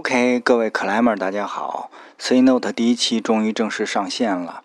[0.00, 4.62] OK，各位克莱默大家好，C Note 第一期终于正式上线了。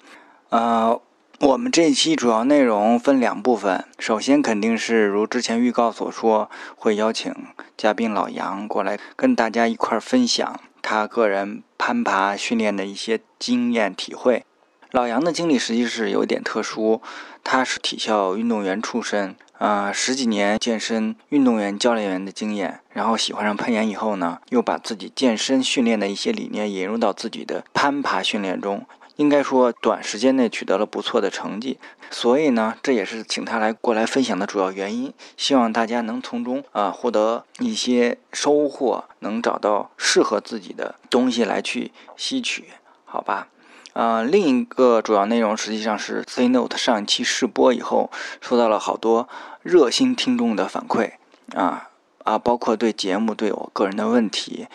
[0.50, 1.02] 呃，
[1.40, 7.34] 我们这一期主要内容分两部分，首先肯定是如之前预告所说，会邀请
[7.76, 14.46] 嘉宾老杨过来跟大家一块分享他个人攀爬训练的一些经验体会。
[14.94, 17.02] 老杨的经历实际是有一点特殊，
[17.44, 19.36] 他是体校运动员出身。
[19.58, 31.80] 啊，十几年健身运动员、教练员的经验，然后喜欢上攀岩以后呢，又把自己健身训练的一些理念引入到自己的攀爬训练中，应该说短时间内取得了不错的成绩。
[32.12, 42.66] 所以呢，这也是请他来过来分享的主要原因，希望大家能从中啊获得一些收获，能找到适合自己的东西来去吸取，
[43.06, 43.48] 好吧？
[43.94, 48.12] 呃，另一个主要内容实际上是 C Note 上一期试播以后，
[48.42, 49.30] 收到了好多
[49.62, 51.12] 热心听众的反馈
[51.56, 51.90] 啊
[52.24, 54.68] 啊，包括对节目对我个人的问题，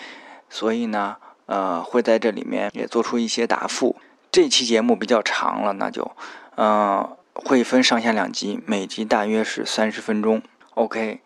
[0.49, 3.97] 所以呢，呃，会在这里面也做出一些答复。
[4.31, 6.13] 这期节目比较长了，那就，
[6.57, 10.41] 嗯，会分上下两集，每集大约是三十分钟。
[10.75, 11.23] OK，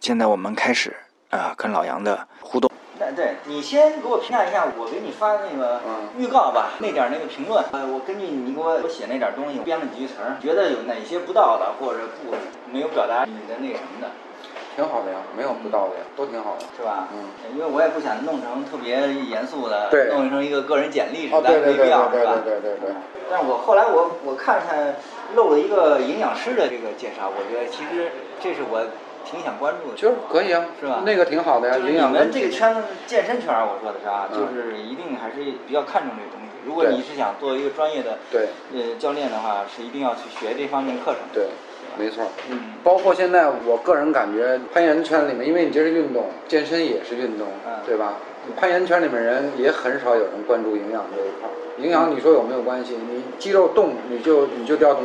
[0.00, 0.96] 现在我们开始
[1.28, 2.70] 啊，跟老杨的互动。
[3.00, 5.80] 那对你先给我评价一下，我给你发那个
[6.18, 12.36] 预告吧，那点那个评论，呃，我根据你给我我写那点东西，编了几句词儿，觉得有哪些不到的，或者不
[12.70, 14.08] 没有表达你的那什么的，
[14.76, 17.08] 挺好的呀，没有不到的呀，都挺好的，是吧？
[17.16, 17.24] 嗯，
[17.56, 19.00] 因为我也不想弄成特别
[19.32, 20.12] 严肃的，对。
[20.12, 22.36] 弄成一个个人简历似哦，的，对对对没必要，是吧？
[22.44, 22.84] 对对对。
[22.84, 22.94] 对对，
[23.30, 24.94] 但是我后来我我看看
[25.34, 28.12] 漏了一个营养师的这个介绍，我觉得其实
[28.42, 28.84] 这是我
[29.30, 29.96] 挺想关注的。
[29.96, 36.48] 就是可以啊，是吧那个挺好的呀，就是你营养们这个圈子，健身圈，我说的是啊，嗯就是一定还是比较看重这个东西。
[36.66, 41.20] 如果你是想做一个专业的对呃教练的话，是一定要去学这方面课程。
[41.32, 41.46] 对，
[41.98, 42.24] 没错。
[42.50, 48.14] 嗯，包括现在，我个人感觉攀岩圈里面，因为你这是运动，健身也是运动，嗯对吧？
[48.46, 51.52] 你攀岩圈里面人也很少有人关注营养这一块儿。
[51.78, 52.94] 营养你说有没有关系？
[52.94, 55.04] 你肌肉动，你就你就调动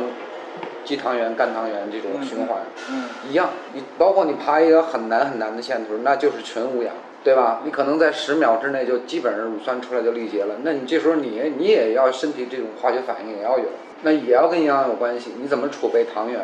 [0.86, 3.50] 肌糖原、肝糖原这种循环，嗯一样。
[3.74, 7.60] 你包括你爬一个很难很难的线图，那就是纯无氧，对吧？
[7.64, 13.64] 你可能在十秒之内就基本上乳酸出来就力竭了，那你这时候你你也要身体这种化学反应也要有，
[14.02, 15.32] 那也要跟营养有关系。
[15.36, 16.40] 你怎么储备糖原，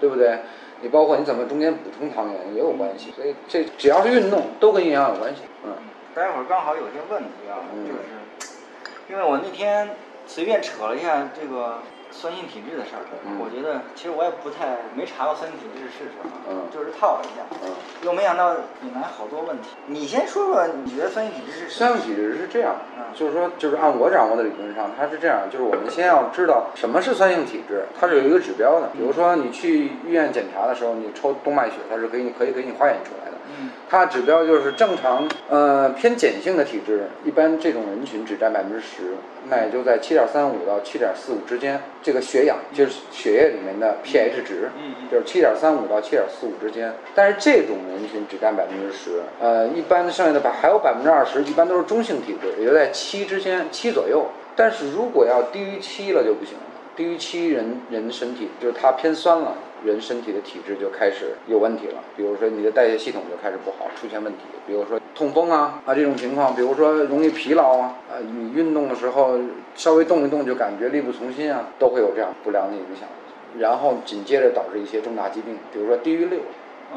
[0.00, 0.40] 对不对？
[0.82, 5.42] 你包括你怎么中间补充糖原也有关系，所以这只要是运动都跟营养有关系。
[5.64, 5.72] 嗯，
[6.14, 7.98] 待会儿刚好有些问题啊，嗯就是
[9.10, 9.90] 因为我那天
[10.26, 11.78] 随便扯了一下这个
[12.10, 17.70] 酸性体质的事儿，嗯我觉得其实我也不太没查过酸性体质是什么，嗯就是套了一下，嗯
[18.02, 19.70] 又没想到引来好多问题。
[19.86, 21.70] 你先说说，你觉得酸性体质是什么？
[21.70, 28.88] 酸性体质是这样嗯，就是说，就是按我掌握的理论上，它是这样，就是我们先要知道什么是酸性体质，它是有一个指标的。
[28.92, 33.36] 比如说你去医院检查的时候，你抽动脉血，它是可以可以给你化验出来的。
[33.60, 39.14] 嗯它指标就是正常，呃，偏碱性的体质，一般这种人群只占百分之十，
[39.48, 41.80] 那也就在七点三五到七点四五之间。
[42.00, 46.94] 这个血氧就是血液里面的 pH 值，嗯嗯就是七点三五到七点四五之间。
[47.16, 54.26] 但是这种人群只占百分之十，呃，一般剩下的百还有百分之二十，一般都是中性体质，也就在七之间，七左右。
[54.54, 56.60] 但是如果要低于七了就不行了，
[56.94, 59.54] 低于七人人的身体就是它偏酸了。
[59.84, 69.38] 人身体的体质就开始有问题了，比如说你的代谢系统就开始不好，出现问题，比如说痛风啊啊这种情况，比如说容易疲劳啊，啊你运动的时候
[69.74, 73.08] 稍微动一动就感觉力不从心啊，都会有这样不良的影响，
[73.58, 76.40] 然后紧接着导致一些重大疾病，比如说低于六，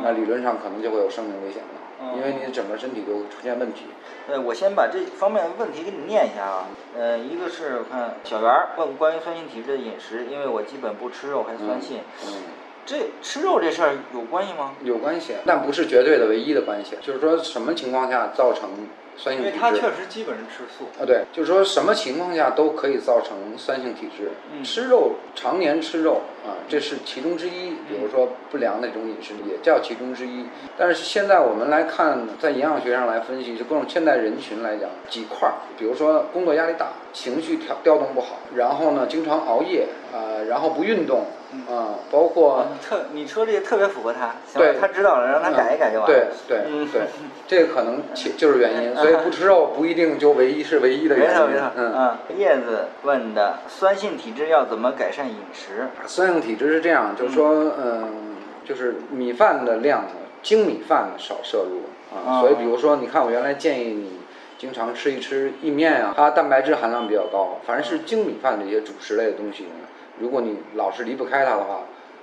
[0.01, 3.85] 那理论上可能就会有生命危险了，因为你整个身体就会出现问题。
[4.29, 6.67] 呃，我先把这方面的问题给你念一下啊。
[6.95, 12.62] 呃，一个是我看小圆儿问关于酸性体质的饮食，因为我基本不吃肉还酸性，嗯。
[12.85, 14.73] 这吃肉这事儿有关系吗？
[14.83, 16.97] 有关系，但不是绝对的唯一的关系。
[17.01, 18.69] 就是说什么情况下造成
[19.15, 19.57] 酸性体质？
[19.57, 20.85] 因为他确实基本是吃素。
[20.99, 24.31] 啊，对，就是说什么情况下都可以造成酸性体质。
[24.51, 27.71] 嗯吃肉，常年吃肉啊，这是其中之一。
[27.87, 30.45] 比如说不良的这种饮食也叫其中之一。
[30.77, 41.25] 但是现在我们来看，在营养学上来分析，就各种现代人群来讲，几块儿，比如说工作压力大，情绪调调动不好，然后呢经常熬夜，啊，然后不运动，
[41.69, 46.15] 啊，包括嗯特你说这个特别符合他，行对了，他知道了，让他改一改就完了。
[46.15, 47.01] 对对嗯对，
[47.47, 51.93] 这个可能其就是原因，所以不吃肉不一定就唯一是唯一的原因没错没错。，嗯。
[51.95, 52.17] 嗯。
[52.37, 55.87] 叶子问的酸性体质要怎么改善饮食？
[56.05, 58.35] 酸性体质是这样，就是说，嗯，
[58.65, 60.05] 就是米饭的量，
[60.41, 61.81] 精米饭少摄入
[62.15, 62.39] 啊。
[62.39, 64.19] 哦所以，比如说，你看我原来建议你
[64.57, 67.59] 经常吃一吃意面啊，它蛋白质含量比较高。
[67.65, 69.69] 反正是精米饭这些主食类的东西呢，
[70.19, 71.81] 如果你老是离不开它的话，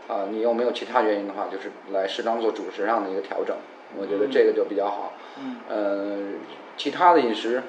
[0.08, 3.56] 啊，你又没有其他原因的话，就是来适当做主食上的一个调整。
[3.98, 5.12] 我觉得这个就比较好。
[5.38, 6.16] 嗯呃，
[6.76, 7.62] 其他的饮食，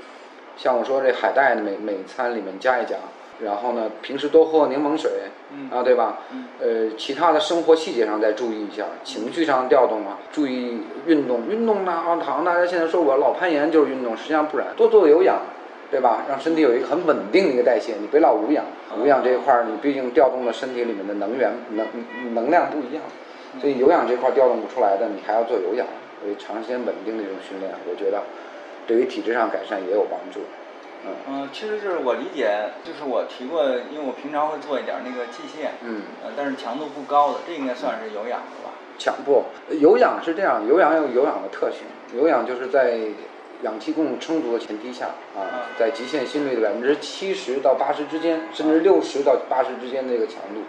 [0.57, 2.95] 像我说这海带每每餐里面加一加，
[3.44, 5.12] 然后呢，平时多喝柠檬水，
[5.51, 6.19] 嗯啊，对吧？
[6.59, 15.39] 呃，其他的生活细节上再注意一下，情绪上调动啊，注意运动，运动呢，好像大家现在说我老攀岩就是运动，实际上不然，多做有氧，
[15.91, 16.23] 对吧？
[16.29, 18.63] 让身体有一个很稳定的一个代谢，你别老无氧，
[18.97, 21.85] 无氧这一块儿你毕竟调动了身体里面的能源能
[22.33, 23.03] 能量不一样，
[23.59, 25.85] 所以有氧这块儿调动不出来的，你还要做有氧，
[26.21, 28.23] 所以长时间稳定的这种训练，我觉得
[28.88, 30.39] 对于体质上改善也有帮助。
[31.27, 32.47] 嗯，其实就是我理解，
[32.85, 38.71] 就是我提过，因为我平常会做一点那个器械，嗯，呃，但是强度不高的，这应该算是有氧的吧？
[38.97, 39.43] 强不，
[39.79, 41.81] 有氧是这样，有氧有有氧的特性，
[42.15, 42.99] 有氧就是在
[43.63, 50.62] 氧气供充足的前提下啊，在极限心率的百分之七十到八十之间，甚至六十到八十之间的一个强度。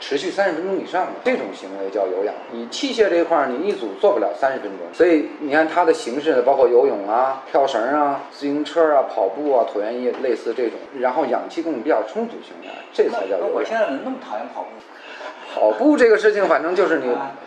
[0.00, 2.34] 持续三十分钟以上的这种行为叫有氧。
[2.52, 13.52] 你器械这一块儿，你一组做不了三十分钟，所以你看它的形式包括游泳啊、跳绳啊、自行车啊、跑步啊、椭圆仪类似这种，然后氧气供比较充足情况下，这才叫有氧。
[13.52, 14.68] 我现在怎么那么讨厌跑步？
[15.52, 17.06] 跑步这个事情，反正就是你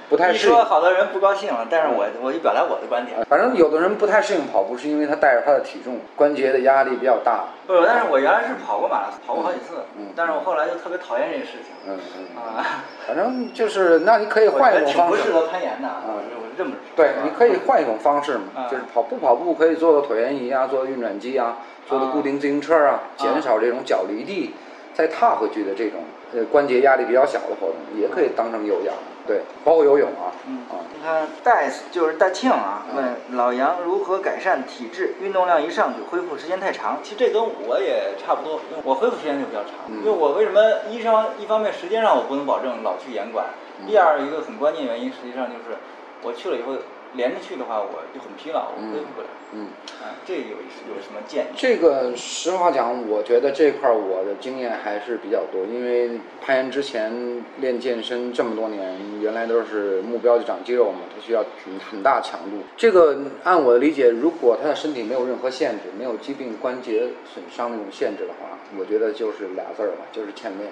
[0.09, 0.53] 不太适应。
[0.53, 3.23] 说好多人不高兴了，但是我我就表达我的观点。
[3.25, 7.45] 反正有的人不太适应跑步，是因为他带着他的体重，关节的压力比较大。
[7.65, 9.75] 不，但是我原来是跑过马拉松，跑过好几次。
[9.97, 10.07] 嗯。
[10.15, 11.71] 但是我后来就特别讨厌这个事情。
[11.88, 12.38] 嗯嗯。
[12.38, 12.83] 啊。
[13.07, 15.17] 反正就是，那你可以换一种方式。
[15.17, 16.21] 不适合攀岩的啊，我
[16.57, 16.77] 这么说。
[16.95, 21.57] 对，你可以换一种方式嘛，就是跑不跑步可以做个椭圆仪啊，做个运转机啊，
[21.88, 24.53] 做个固定自行车啊，减少这种脚离地
[24.94, 26.01] 再踏回去的这种。
[26.35, 28.94] 呃，关节压力比较小的活动也可以当成有氧，
[29.27, 30.33] 对，包括游泳啊。
[30.47, 35.13] 嗯啊，你看戴就是大庆啊，问老杨如何改善体质？
[35.21, 36.97] 运动量一上去，恢复时间太长。
[37.03, 39.71] 其实这跟我也差不多，我恢复时间就比较长。
[39.89, 40.59] 因为我为什么
[40.89, 43.45] 医生一方面时间上我不能保证老去严管，
[43.85, 45.77] 第二一个很关键原因，实际上就是
[46.24, 46.74] 我去了以后。
[47.15, 49.27] 连着去的话，我就很疲劳，我恢复不了。
[49.56, 49.68] 嗯，
[50.01, 50.57] 啊，这有
[50.89, 51.48] 有什么建议？
[51.56, 62.63] 这个实话讲，我觉得这块儿我的经验还是比较多，因为攀岩之前练健身这么多年，原来都是目标就长肌肉嘛，它需要很很大强度。
[62.75, 70.71] 这个按我的理解，如果他的身体没有任何限制，没有疾病、关节损伤那种限制的话，我觉得就是俩字儿吧，就是欠练。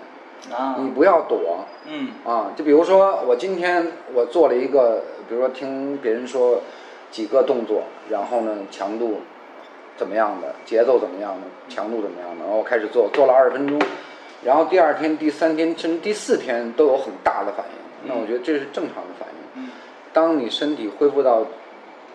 [0.49, 1.65] 啊，你不要躲。
[1.85, 2.09] 嗯。
[2.25, 5.03] 啊，就比如说我今天我做了一个。
[5.29, 6.59] 比如说听别人说
[7.09, 9.21] 几个动作，然后呢强度
[9.95, 13.79] 怎么样的，节奏怎么样的，强度怎么样的，然后开始做，做了二十分钟，
[14.43, 19.69] 然后第二天、第三天甚至第四天都有很大的反应，那我觉得这是正常的反应。
[20.11, 21.45] 当你身体恢复到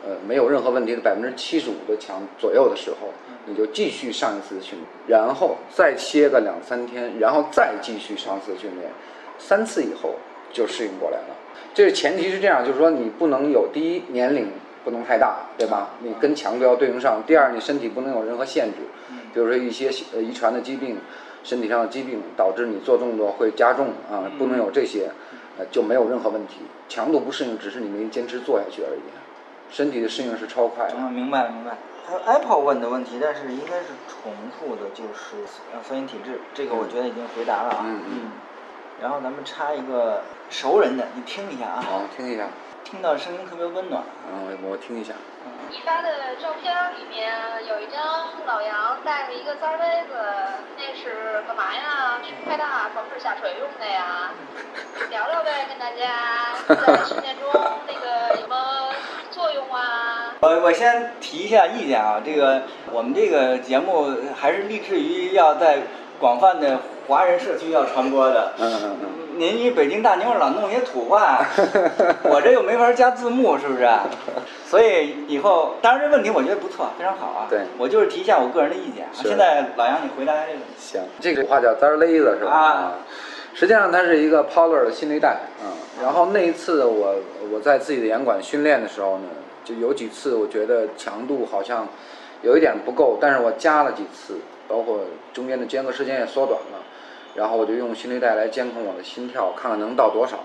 [0.07, 3.09] 呃没有任何问题的百分之七十五的强左右的时候，
[3.47, 8.89] 你就继续上一次训练，然后再歇个两三天，然后再继续上次训练，
[9.37, 10.15] 三次以后
[10.53, 11.35] 就适应过来了。
[11.75, 14.49] 这个前提是这样，就是说你不能有第一年龄
[14.85, 15.91] 不能太大，对吧？
[16.01, 17.23] 你跟强度要对应上。
[17.27, 18.77] 第二，你身体不能有任何限制，
[19.35, 20.97] 比如说一些呃遗传的疾病、
[21.43, 25.11] 身体上的疾病导致你做动作会加重啊，不能有这些，
[25.59, 26.61] 呃就没有任何问题。
[26.89, 29.01] 强度不适应只是你没坚持做下去而已，
[29.71, 30.95] 身体的适应是超快的。
[30.97, 31.77] 嗯，明白了，明白。
[32.07, 35.43] 还有 Apple 问的问题，但是应该是重复的，就是
[35.73, 37.79] 呃酸性体质，这个我觉得已经回答了啊。
[37.85, 38.31] 嗯嗯。
[39.03, 41.83] 然后咱们插一个熟人的，你听一下啊。
[41.83, 42.47] 好，听一下。
[42.85, 44.01] 听到声音特别温暖。
[44.31, 45.13] 嗯，我听一下。
[45.69, 47.35] 你发的照片里面
[47.69, 50.15] 有一张老杨带着一个簪杯子，
[50.79, 52.23] 那是干嘛呀？
[52.23, 54.31] 胸太大，防止下垂用的呀？
[55.11, 57.51] 聊聊呗，跟大家 在训练中
[57.89, 58.86] 那个有什么作用
[59.75, 60.35] 啊？
[60.41, 65.79] 我我先提一下意见啊，这个我们这个节目还是立志于要在
[66.19, 66.79] 广泛的。
[67.09, 71.39] 华人社区要传播的，嗯嗯嗯，您一北京大妞老弄些土话，
[72.29, 73.89] 我这又没法加字幕，是不是？
[74.69, 77.47] 所以以后，当然这问题我觉得不错，非常好啊。
[77.49, 79.07] 对，我就是提一下我个人的意见。
[79.13, 80.59] 现在老杨，你回答这个。
[80.77, 82.51] 行，这个话叫簪儿勒子是吧？
[82.51, 82.93] 啊，
[83.55, 85.71] 实际上它是一个 Polar 的心率带，嗯，
[86.03, 87.15] 然后那一次我
[87.53, 89.29] 我在自己的严管训练的时候呢，
[89.67, 91.87] 就有几次我觉得强度好像
[92.43, 95.01] 有一点不够，但是我加了几次，包括
[95.35, 96.79] 中间的间隔时间也缩短了。
[97.35, 100.39] 然后我就用心率带来监控我的心跳，看看能到多少。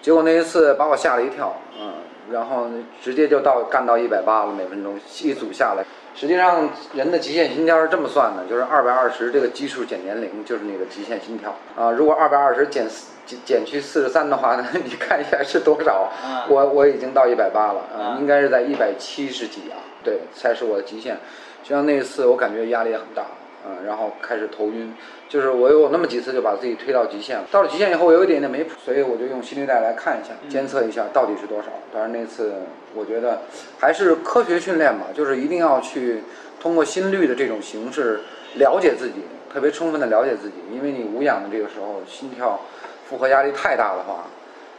[0.00, 1.94] 结果那一次把我吓了一跳，嗯，
[2.30, 2.66] 然后
[3.02, 5.84] 直接就到干到一百八了每分钟，一组下来。
[6.14, 11.90] 实际上人的极限心跳是这么算的，就是二百二十这个基数减年龄就是你的极限心跳啊。
[11.90, 12.86] 如果二百二十减
[13.24, 16.10] 减减去四十三的话呢，你看一下是多少？
[16.48, 21.16] 我我已经到一百八了，啊，应该是在一百七十几啊，对，才是我的极限。
[21.64, 23.24] 就像那一次我感觉压力也很大。
[23.64, 24.92] 嗯，然后开始头晕，
[25.28, 27.44] 就是我有那么几次就把自己推到极限了。
[27.50, 31.68] 到了极限以后，我有一点点没谱，所以我就用心率带来看一下，监测一下到底是多少。
[31.94, 32.52] 但是那次
[32.94, 33.42] 我觉得
[33.78, 36.22] 还是科学训练吧，就是一定要去
[36.60, 38.20] 通过心率的这种形式
[38.56, 42.60] 了解自己，特别充分的了解自己，因为你无氧的这个时候心跳
[43.08, 44.24] 负荷压力太大的话，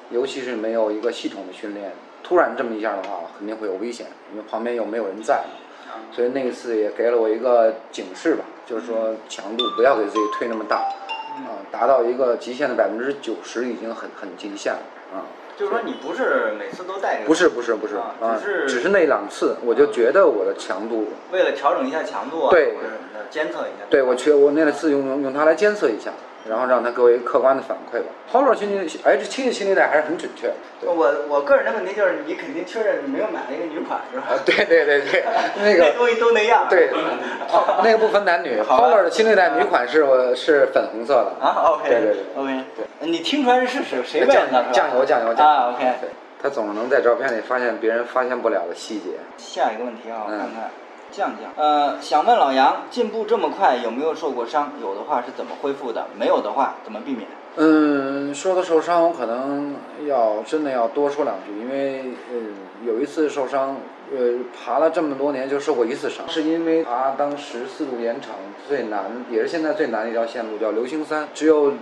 [0.09, 5.62] 尤其是没有一个系统的训练，突然这么一下的话，肯定会有危险，因为旁边又没有人在嘛。
[6.12, 14.79] 所以那一次也给了我一个警示吧，就是说强度不要给自己推那么大，啊，达到一个极限的百分之九十已经很很极限了
[15.13, 15.25] 啊。
[15.55, 17.27] 就是说你不是每次都带着？
[17.27, 22.81] 不是不是不是啊啊，只是只是那两次，我就觉得我的强度，为了调整一下强度啊，对什么
[23.13, 23.85] 的，监测一下。
[23.89, 26.12] 对我去我那次用用用它来监测一下，
[26.50, 28.07] 然后让他给我一个客观的反馈吧。
[28.31, 34.27] Polar 心率 H 七的心率带还是很准确我我个人的问题就是，你肯定确认你没有买那个女款是吧？
[34.29, 35.23] 啊，对对对对，
[35.63, 36.67] 那个东西都那样。
[36.69, 36.89] 对，
[37.47, 41.45] 好那个不分男女好吧，Polar 的心率带女款是我是粉红色的。
[41.45, 44.65] 啊，OK，对对对 OK，对你听出来是谁谁问酱的？
[44.71, 45.83] 酱油酱油酱油啊，OK。
[46.01, 46.09] 对，
[46.41, 49.12] 他总能在照片里发现别人发现不了的细节。
[49.38, 50.71] 下一个问题啊，我嗯看看，
[51.13, 54.72] 降降，呃，想问老杨，进步这么快，有没有受过伤？
[54.82, 56.08] 有的话是怎么恢复的？
[56.17, 57.27] 没有的话怎么避免？
[57.55, 59.75] 嗯，说到受伤，我可能
[60.08, 62.53] 要真的要多说两句，因为嗯，
[62.84, 63.77] 有一次受伤，
[64.12, 68.32] 呃，爬了这么多年就受过一次伤，是因为爬当时四渡盐场
[68.67, 71.74] 最难，也是现在最难的一条线路，叫流星山，只有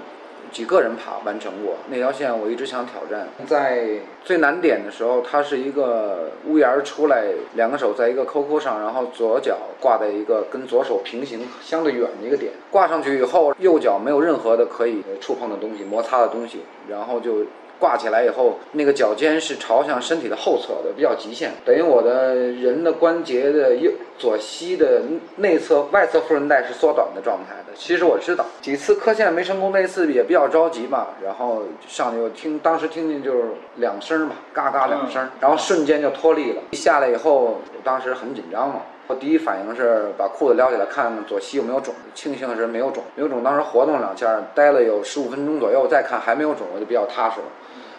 [0.51, 3.27] 几个人爬完成过那条线，我一直想挑战。
[3.47, 3.87] 在
[4.23, 17.45] 最难点的时候，它是一个屋檐出来，两个手在一个扣扣上，然后左脚挂在一个跟左手平行相对远的一个点，挂上去以后，右脚没有任何的可以触碰的东西、摩擦的东西，然后就。
[17.81, 25.01] 挂起来以后，那个脚尖是朝向身体的后侧的，比较极限，等于我的人的关节的右左膝的
[25.37, 27.73] 内侧外侧副韧带是缩短的状态的。
[27.75, 33.45] 其实我知道，几次磕线没成功，那次也比较着急嘛，然后上去我听，当时听见就是
[33.77, 36.61] 两声嘛，嘎嘎两声，然后瞬间就脱力了。
[36.69, 38.81] 一下来以后，当时很紧张嘛。
[39.11, 43.43] 我第一反应是把裤子撩起来看看左膝有没有肿，庆幸的是没有肿，没有肿。
[43.43, 47.45] 当时活动两下，待了有十五分钟左右，再看还没有肿，我就比较踏实了。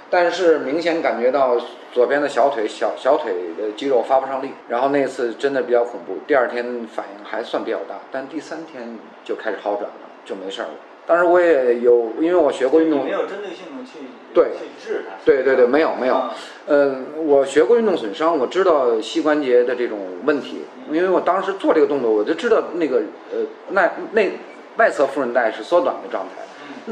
[0.09, 1.59] 但是明显感觉到
[1.93, 6.17] 左边的小腿小小腿的肌肉发不上力，然后那次真的比较恐怖。
[6.27, 10.71] 第二天反应还算比较大，但第三天就开始好转了，就没事儿了。
[11.07, 13.01] 当时我也有，因为我学过运动。
[13.01, 15.17] 你没，有针对性的去对去治它。
[15.25, 16.23] 对对对，没有没有。
[16.67, 24.33] 嗯，呃，我学过运动损伤，我知道膝关节的这种问题，因为我当时做这个动作，我就知道那个呃内内
[24.77, 26.43] 外侧副韧带是缩短的状态，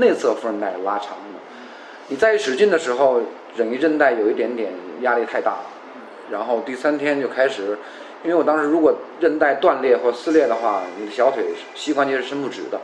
[0.01, 1.39] 内侧副韧带是拉长的。
[2.09, 3.21] 你再一使劲的时候，
[3.57, 5.53] 整一韧带有一点点压力太大。
[5.53, 5.67] 了，
[6.33, 7.79] 然后第三天就开始，
[8.25, 11.45] 因为我当时如果韧带断裂或撕裂的话，你的小腿
[11.77, 12.81] 膝关节是伸不直的。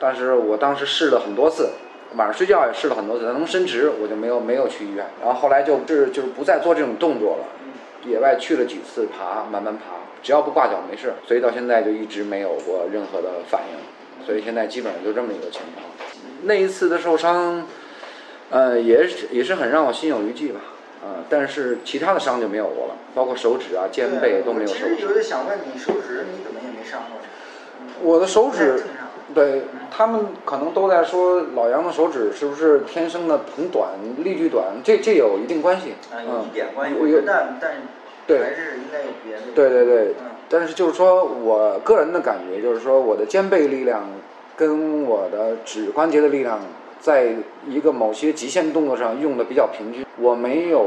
[0.00, 1.68] 嗯但是我当时试了很多次，
[2.16, 5.04] 晚上睡觉也试了很多次，它能伸直，我就没有没有去医院。
[5.22, 7.44] 然后后来就是就是不再做这种动作了，
[8.06, 9.82] 野外去了几次爬，慢慢爬，
[10.22, 15.84] 只要不挂脚没事，所以到现在就一直没有过任何的反应，所以现在基本上就这么一个情况。
[16.44, 17.66] 那一次的受伤，
[18.48, 20.60] 呃，也是也是很让我心有余悸吧，
[21.02, 25.06] 呃，但是其他的伤就没有过了，包括手指啊、肩背都没有受过其实。
[25.06, 27.20] 有点想问你，手指你怎么也没伤过？
[28.02, 28.82] 我的手指。
[29.34, 35.94] 对他们可能都在说老杨的手指是不是天生的很短、力距短，这这有一定关系。
[36.12, 36.96] 啊，有一点关系，
[37.26, 37.72] 但但
[38.26, 39.42] 对还是应该有别的。
[39.54, 44.02] 对对对嗯，但是就是说我个人的感觉就是说我的肩背力量
[44.56, 46.60] 跟我的指关节的力量，
[47.00, 47.32] 在
[47.66, 50.04] 一个某些极限动作上用的比较平均。
[50.18, 50.80] 我没有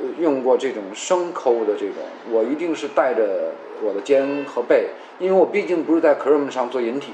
[0.00, 1.96] 呃用过这种生抠的这种，
[2.30, 3.52] 我一定是带着
[3.82, 4.88] 我的肩和背，
[5.18, 7.12] 因为我毕竟不是在 CRM 上做引体。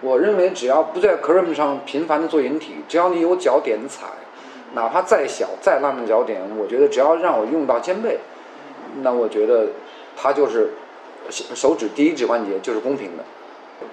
[0.00, 4.06] 我认为只要不在 CRM 上频繁的做引体，只要你有脚点踩，
[4.74, 8.18] 哪怕再小再烂的脚点，我觉得只要让我用到肩背，
[9.02, 9.68] 那我觉得
[10.16, 10.70] 它就是
[11.30, 13.24] 手手指第一指关节就是公平的，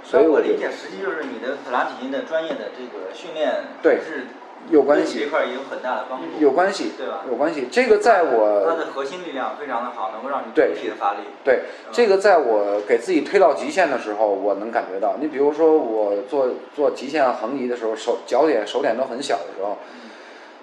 [0.04, 3.96] 所以我理解，实际就是你的普拉提的专业的这个训练，对。
[3.98, 4.28] 是
[4.72, 7.22] 有关系这块有很大的帮助，有关系，对吧？
[7.30, 7.68] 有关系。
[7.72, 11.20] 这个在我它我的核心力量非常的好，能够让你对整体的发力。
[11.44, 15.16] 对这个在我给自己推到极限的时候，我能感觉到。
[15.20, 19.78] 你比如说我做做极限横移的时候，手脚点手点都很小的时候，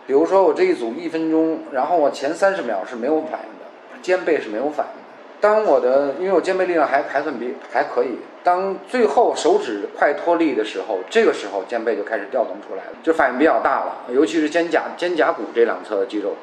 [0.06, 5.01] 比如说我这一组一分钟，然后我前三十秒是没有反应的，肩背是没有反应的。
[5.42, 16.36] 当我的因为我肩背力量还还算比还可以，当最后手指快脱力的时候，这个时候肩背就开始调动出来了，就反应比较大了，尤其是肩胛肩胛骨这两侧的肌肉。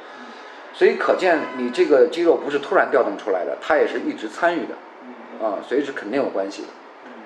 [0.74, 6.68] 所以可见你这个肌肉不是突然调动出来的，它也是一直参与的，啊，所以是肯定有关系的。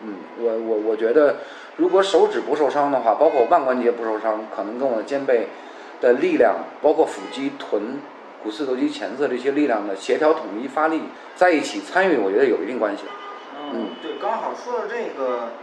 [0.04, 1.38] 嗯，我我我觉得，
[1.76, 5.48] 如果手指不受伤的话，包括腕关节不受伤，可能跟我的肩背
[6.00, 8.00] 的力量，包括腹肌、臀、
[8.44, 11.02] 股四头肌前侧这些力量的协调统一发力
[11.36, 13.04] 在一起参与，我觉得有一定关系。
[13.74, 15.54] 嗯，对，刚好说到这个，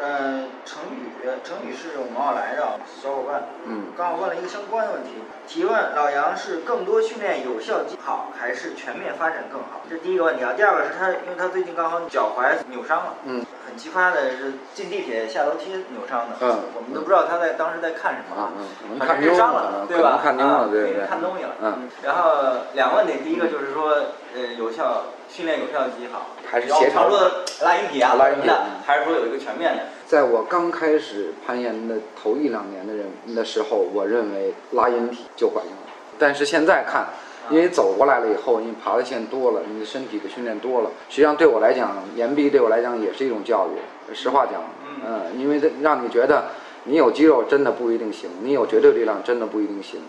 [0.00, 1.12] 呃，程宇，
[1.44, 5.10] 程宇是我们奥莱的小伙伴，嗯刚好问了一个相关的问题，
[5.46, 9.82] 提问老杨是更多训练有效好，还是全面发展更好？
[9.88, 10.54] 这是第一个问题啊。
[10.56, 18.52] 第二个是他，因为他最近刚好脚踝扭伤了，嗯，很奇葩的是进地铁下楼梯扭伤的，嗯我们都不知道他在当时在看什么啊
[18.88, 20.18] 嗯看丢正是伤了，对吧？
[20.22, 21.88] 可能看丢了啊没对对看东西了，嗯。
[22.02, 22.32] 然后
[22.72, 23.90] 两个问题，第一个就是说，
[24.34, 29.84] 呃，有效训练有效肌好，然后还是协调的拉引体啊，拉引体什么的，还是说有一个全面的？
[30.06, 35.82] 在我刚开始攀岩的头一两年的人的时候，我认为拉引体就管用了。
[36.18, 37.06] 但是现在看，
[37.48, 44.12] 因为走过来了以后，你爬的线多了，你的身体的训练多了，实际上对我来讲，岩壁对我来讲也是一种教育。
[44.12, 44.60] 实话讲，
[45.06, 46.46] 嗯，因为这让你觉得
[46.84, 50.00] 你有肌肉真的不一定行，你有绝对力量真的不一定行。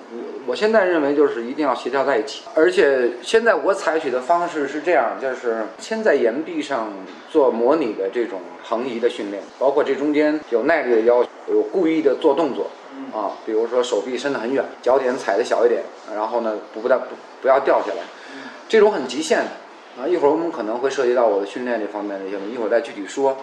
[0.47, 6.91] 我现在认为就是一定要协调在一起，而且现在我采取的方式是这样，就是先在岩壁上
[7.29, 12.67] 做模拟的这种横移的训练，包括这中间有耐力的要求，有故意的做动作，
[13.13, 15.83] 啊，比如说手臂伸得很远，脚点踩得小一点，
[16.15, 16.95] 然后呢不不不
[17.41, 18.03] 不要掉下来，
[18.67, 20.07] 这种很极限的啊。
[20.07, 23.37] 一会儿我们可能会涉及到我的训练这方面的一些，一会儿再具体说。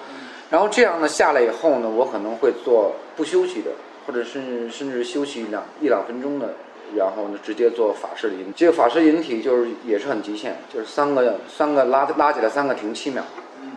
[0.51, 3.71] 然后这样呢下来以后呢，我可能会做不休息的，
[4.07, 6.55] 或者是甚至休息两一两分钟的，
[6.97, 8.53] 然后呢直接做法式引体。
[8.57, 13.23] 这个法式引体就是也是很极限，就是三个三个拉拉起来三个停七秒。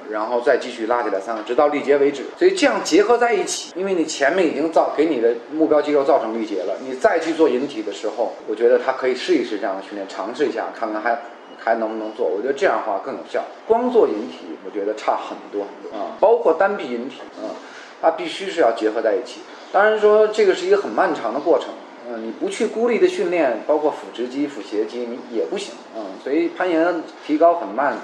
[0.09, 2.23] 然后再继续拉起来三个，直到力竭为止。
[2.37, 11.17] 所以这样结合在一起，因为你前面已经造给你的目标肌肉造成力竭了，你再去做引体的时候，我觉得他可以试一试这样的训练，尝试一下，看看还
[11.63, 12.27] 还能不能做。
[12.27, 13.43] 我觉得这样的话更有效。
[13.67, 17.53] 光做引体，我觉得差很多很多啊，包括单臂引体啊，
[18.01, 19.41] 它必须是要结合在一起。
[19.71, 21.69] 当然说这个是一个很漫长的过程。
[22.09, 25.75] 嗯，你不去孤立的训练，包括腹直肌、腹斜肌，你也不行。
[25.95, 27.95] 嗯，所以攀岩提高很慢。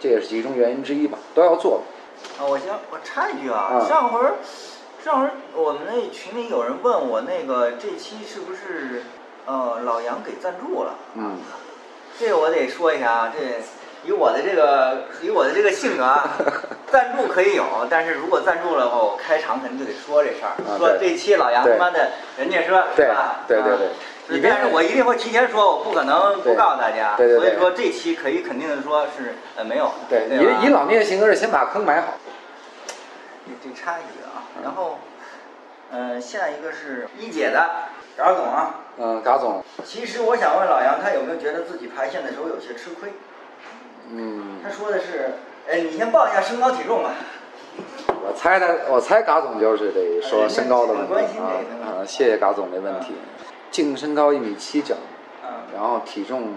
[0.00, 1.80] 这也是其中原因之一吧，都要做。
[2.38, 4.34] 啊，我先我插一句啊，啊上回儿
[5.02, 9.04] 上回儿我们那群里有人问我那个这期是不是
[9.46, 10.94] 呃老杨给赞助了？
[11.14, 11.36] 嗯，
[12.18, 13.62] 这个我得说一下啊，这
[14.08, 16.36] 以我的这个以我的这个性格啊，
[16.92, 23.40] 赞助可以有，但是如果赞助了话，我开场肯定就得说这事儿，啊说这期老杨他妈的，人家说是对吧？
[23.48, 23.90] 对对对啊
[24.28, 27.14] 你但是我一定会提前说，我不可能不告诉大家。
[27.16, 29.90] 对对对所以说这期可以肯定的说是呃没有。
[30.08, 32.14] 对，以以老聂的性格是先把坑埋好。
[33.46, 34.98] 这这差一句啊，然后，
[35.92, 37.68] 呃，下一个是一姐的
[38.16, 43.12] 饶总啊，嗯，嘎总，其实我想问老杨，他有没有觉得自己排线的时候有些吃亏？
[44.10, 45.32] 嗯，他说的是，
[45.68, 47.10] 哎，你先报一下身高体重吧。
[48.26, 53.14] 我猜他，我猜嘎总就是得说身高的问题啊这个啊，谢谢嘎总的问题。
[53.70, 54.96] 净身高一米七整，
[55.42, 56.52] 嗯，然后体重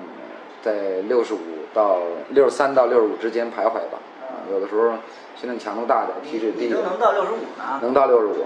[0.61, 0.73] 在
[1.07, 1.39] 六十五
[1.73, 1.97] 到
[2.29, 3.97] 六十三到六十五之间徘徊吧。
[4.21, 4.91] 啊，有的时候
[5.35, 7.79] 训练强度大点，体脂低能到六十五呢？
[7.81, 8.45] 能到六十五。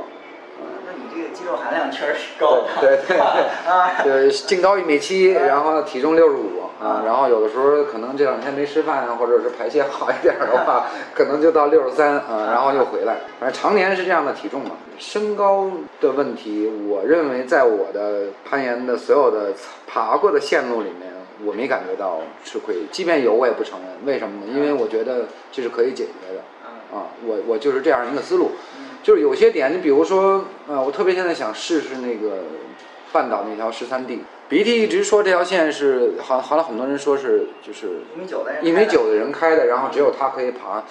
[0.85, 2.67] 那你这个肌肉含量确实是高的。
[2.79, 13.17] 对对对啊，对，净高一米七，然后体重六十五啊，然后有的时候可能这两天没吃饭啊，或者是排泄好一点儿的话， 可能就到六十三啊，然后又回来。
[13.39, 14.71] 反正常年是这样的体重嘛。
[14.97, 15.69] 身高
[15.99, 19.51] 的问题，我认为在我的攀岩的所有的
[19.87, 21.11] 爬过的线路里面，
[21.43, 23.89] 我没感觉到吃亏，即便有我也不承认。
[24.05, 24.53] 为什么呢？
[24.53, 26.41] 因为我觉得这是可以解决的。
[26.93, 28.51] 啊，我我就是这样一个思路，
[29.03, 32.43] 就是有些点，你比如说，呃，我特别现在想试试那个
[33.11, 34.21] 半岛那条十三 D。
[34.47, 38.65] 鼻涕一直说这条线是，好，好像很多人说是就是一米九的人。
[38.65, 40.83] 一米九的人开的，然后只有他可以爬。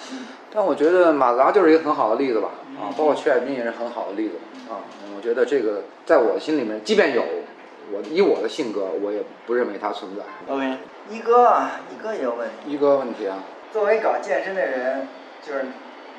[0.51, 4.35] 但我觉得马自达就是一个很好的例子吧，啊，包括曲海滨也是很好的例子
[4.67, 4.81] 啊。
[5.15, 7.23] 我觉得这个在我心里面，即便有，
[7.91, 10.23] 我以我的性格，我也不认为它存在。
[10.51, 10.77] OK，
[11.09, 12.53] 一哥啊，一哥也有问题。
[12.71, 15.07] 一哥问题啊，作为搞健身的人，
[15.45, 15.65] 就是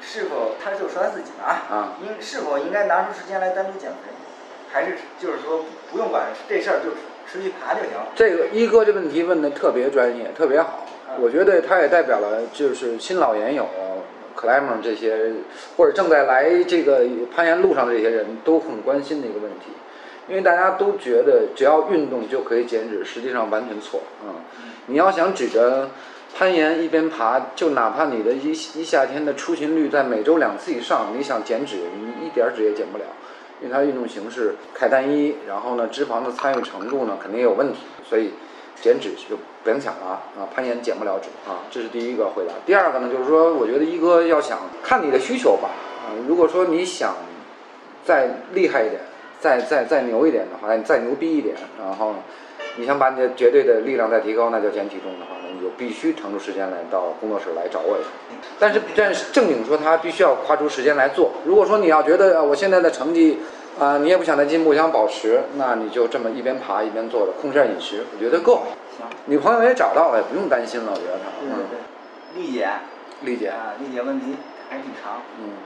[0.03, 1.97] 是否他就说他自己了，啊？
[2.03, 4.11] 应是否应该拿出时间来单独减肥，
[4.71, 6.91] 还是就是说不用管这事儿，就
[7.31, 7.91] 持续爬就行。
[8.15, 10.87] 这个一哥这问题问的特别专业，特别好。
[11.21, 13.69] 我觉得他也代表了就是新老岩友、
[14.35, 15.31] climber 这些，
[15.77, 19.67] 或者正在来这个攀岩路上的这些人都很关心的一个问题，
[20.27, 24.41] 因为大家都觉得只要运动就可以减脂，实际上完全错啊、
[24.87, 25.91] 你要想指着
[26.35, 33.05] 攀岩一边爬，就哪怕你的一一夏天的出勤率在每周两次以上，你想减脂，你一点儿脂也减不了。
[33.61, 38.33] 因为它运动形式太单一，然后呢，脂肪的参与程度呢肯定也有问题，所以
[38.81, 42.55] 减脂就不用想了啊，攀岩减不了脂啊，这是第一个回答。
[42.67, 45.71] 第二个呢，就是说，我觉得一哥要想看你的需求吧，
[46.05, 47.15] 啊，如果说你想
[48.05, 49.03] 再厉害一点，
[49.39, 52.17] 再再再牛一点的话，你再牛逼一点，然后
[52.79, 58.09] 你想把你的绝对的力量再提高，那就减体重的话，就必须腾出时间来到工作室来找我一下。
[58.59, 61.31] 但是但是正经说，他必须要花出时间来做。
[61.45, 63.39] 如果说你要觉得呃我现在的成绩，
[63.79, 68.65] 啊、你也不想再进步，想保持，那你就这么一边爬一边做着，控制下饮食，我觉得够。
[68.99, 71.31] 行，女朋友也找到了，也不用担心了，我觉得她。
[71.41, 74.37] 对对对，丽姐，嗯，丽姐，啊，丽姐问题
[74.69, 75.57] 还挺长，嗯，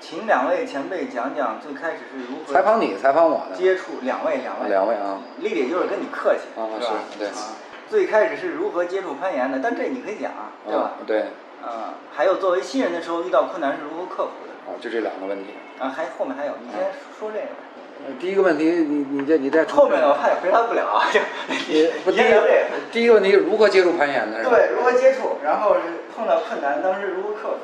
[0.00, 6.94] 请两位前辈讲讲最开始是如何采访你，采访我的，接触两位两位两位啊，丽姐就是跟你客气，啊是吧？
[7.12, 7.52] 是对啊，
[7.90, 9.58] 最开始是如何接触攀岩的？
[9.60, 10.80] 但这你可以讲啊，对吧？
[10.80, 11.20] 啊，对，
[11.60, 14.70] 啊，还有作为新人的时候遇到困难是如何克服的？
[14.70, 15.54] 啊，就这两个问题。
[15.80, 16.80] 啊，还后面还有，你先
[17.18, 17.66] 说这个吧。
[18.06, 21.02] 呃第一个问题，你你这你再后面的我怕也回答不了
[21.68, 22.64] 你不你第一先聊这个。
[22.92, 24.42] 第一个问题是如何接触攀岩的？
[24.42, 25.80] 对，如何接触，然后是
[26.16, 27.60] 碰到困难，当时如何克服的？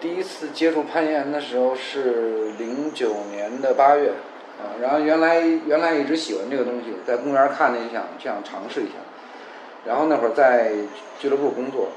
[0.00, 4.10] 第一次接触攀岩的时候是零九年的八月，
[4.58, 8.96] 啊，然后原来原来一直喜欢这个东西，在公园看见就想就想尝试一下，
[9.86, 10.72] 然后那会儿在
[11.18, 11.88] 俱乐部工作，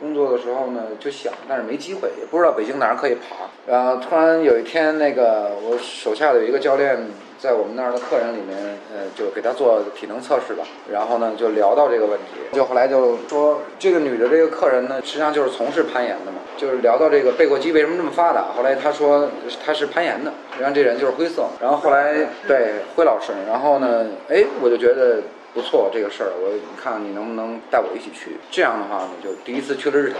[0.00, 7.06] 工作的时候呢就想，但是没机会，也不知道北京哪儿可以爬，然后突然有一天那个我手下的有一个教练。
[7.36, 8.56] 在我们那儿的客人里面，
[8.90, 19.28] 呃，就给他做体能测试吧，然后呢，就聊到这个问题，就后来就说这个女的这个客人呢，实际上就是从事攀岩的嘛，就是聊到这个背阔肌为什么这么发达，后来他说
[19.62, 22.14] 他是攀岩的，实际上这人就是灰色，然后后来
[22.48, 25.18] 对灰老师，然后呢，哎，我就觉得
[25.54, 30.18] 不错这个事儿，我你看你能不能带我一起去，这样的话呢，就第一次去了日坛，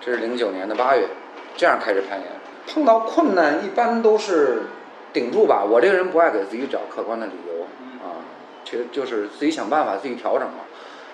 [0.00, 1.08] 这是零九年的八月，
[1.56, 2.28] 这样开始攀岩，
[2.68, 4.62] 碰到困难一般都是。
[5.14, 7.62] 顶住吧，我这个人不爱给自己找客观的理由。
[8.04, 8.18] 啊，
[8.64, 10.64] 其实就是自己想办法，自己调整嘛，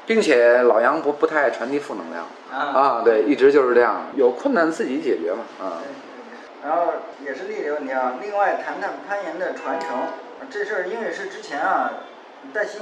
[0.06, 2.24] 并且老杨不不太爱传递负能量。
[2.50, 5.84] 啊，对，一直就是这样，有困难自己解决嘛啊。
[6.64, 9.88] 然后也是丽姐问题啊，另外谈谈攀岩的传承
[10.48, 11.92] 这事儿，因为是之前啊，
[12.54, 12.80] 戴鑫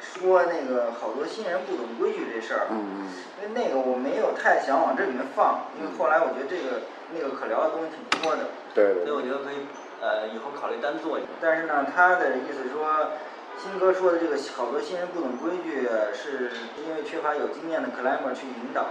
[0.00, 3.06] 说那个好多新人不懂规矩这事儿，嗯
[3.40, 6.82] 因为那个我没有太想往这里面放，因为后来我觉得这个
[7.14, 9.66] 那个可聊的东西挺多的，所以我觉得可以
[10.00, 11.18] 呃以后考虑单做。
[11.18, 11.28] 一个。
[11.40, 13.12] 但是呢，他的意思说，
[13.56, 16.50] 新哥说的这个好多新人不懂规矩，是
[16.84, 18.86] 因为缺乏有经验的 climber 去引导。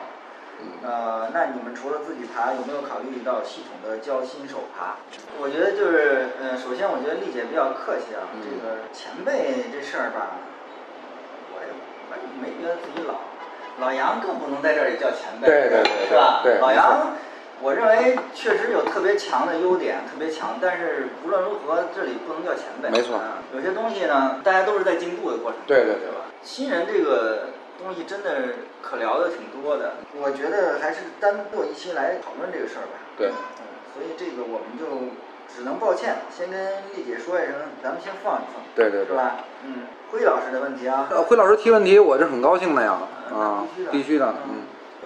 [0.84, 4.98] 呃，那你们除了自己爬，有没有考虑到系统的教新手爬？
[5.39, 10.36] 我觉得就是，呃，首先我觉得丽姐比较客气啊，这个前辈这事儿吧，
[12.41, 13.15] 没觉得自己老，
[13.80, 16.41] 老杨更不能在这里叫前辈，对对对是吧？
[16.43, 17.15] 对老杨，
[17.62, 26.26] 我认为确实有特别强的优点，特别强，但是无论如何，这里不能叫前辈，没错啊有些东西呢，大家都是在进步的过程，对对对吧？
[26.41, 28.30] 新人这个东西真的
[28.82, 32.95] 可聊的挺多的，我觉得还是单做一期来讨论这个事儿吧。
[33.17, 33.34] 对嗯，
[33.93, 34.86] 所以这个我们就
[35.55, 36.59] 只能抱歉，先跟
[36.95, 39.07] 丽姐说一声，咱们先放一放，对对对。
[39.07, 39.35] 是吧？
[39.65, 42.97] 嗯，辉老师的问题啊，呃，辉老师提问题，我是很高兴的呀，
[43.33, 44.62] 啊，必须的必须的，嗯，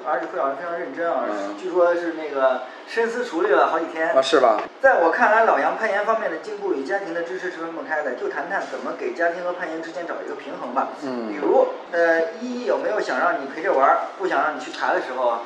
[0.06, 4.10] 而且辉老师非常认真啊，嗯据说是那个深思熟虑了好几天。
[4.14, 4.62] 啊，是吧？
[4.82, 8.14] 在我看来，老杨攀岩方面的进步与家庭的支持是分不开的。
[8.14, 10.90] 就谈谈怎么给家庭和攀岩之间找一个平衡吧。
[11.04, 15.42] 嗯比如，呃，依依有没有想让你陪着玩，不想让你去爬的时候啊？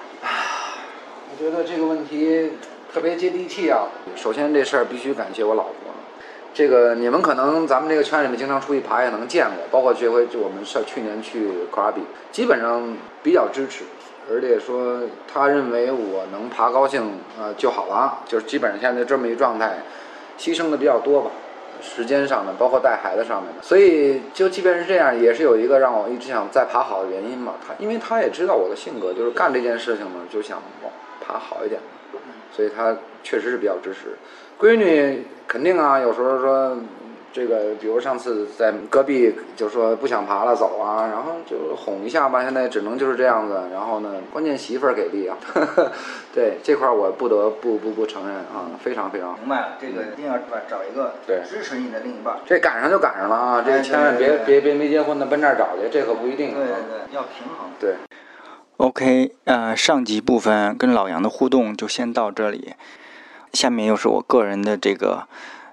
[1.29, 2.53] 我觉得这个问题
[2.97, 3.85] 特别接地气啊。
[4.15, 5.73] 首先这事儿必须感谢我老婆。
[6.51, 13.83] 这个你们可能咱们这个圈里面经常出去爬也能见过，包括这回就我们上去年去科尔比，基本上比较支持，
[14.31, 14.99] 而且说
[15.31, 19.77] 他认为我能爬高兴呃就好了，就是基本上现在这么一状态，
[20.39, 21.29] 牺牲的比较多吧。
[21.79, 27.53] 时间上面，包括带孩子上面的，所以就即便是这样，也是有一个让我一直想再爬好的原因嘛。
[27.61, 30.59] 他因为他也知道我的性格，就是干这件事情呢，就想
[31.21, 31.79] 爬好一点，
[32.57, 34.17] 所以他确实是比较支持。
[34.59, 36.75] 闺女肯定啊，有时候说
[37.31, 42.43] 这个，比如上次在戈壁就说不想爬了走啊，然后就哄一下吧。
[42.43, 43.61] 现在只能就是这样子。
[43.71, 45.37] 然后呢，关键媳妇儿给力啊，
[46.33, 49.37] 对这块儿我不得不不不承认啊，非常非常。
[49.37, 50.33] 明白了，这个一定要
[50.67, 52.35] 找一个对支持你的另一半。
[52.43, 53.63] 这赶上就赶上了啊！
[53.63, 56.63] 这哎千万别别别没结婚的奔这儿找去，这可不一定对。
[56.65, 57.69] 对，要平衡。
[57.79, 57.93] 对，
[58.77, 62.75] OK，呃，上集部分跟老杨的互动就先到这里，
[63.51, 65.27] 下面又是我个人的这个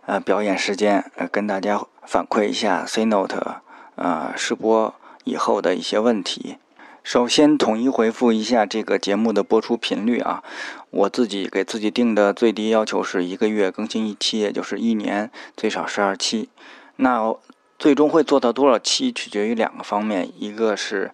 [0.06, 3.60] 呃表演时间，呃，跟大家反馈一下 C Note
[3.96, 6.56] 呃试播以后的一些问题。
[7.02, 10.42] 首先统一回复一下这个节目的播出频率啊，
[10.88, 16.48] 我自己给自己定的最低要求是一个月更新一期，也就是一年最少十二期。
[16.96, 17.34] 那
[17.78, 21.10] 最终会做到多少期，取决于两个方面，一个是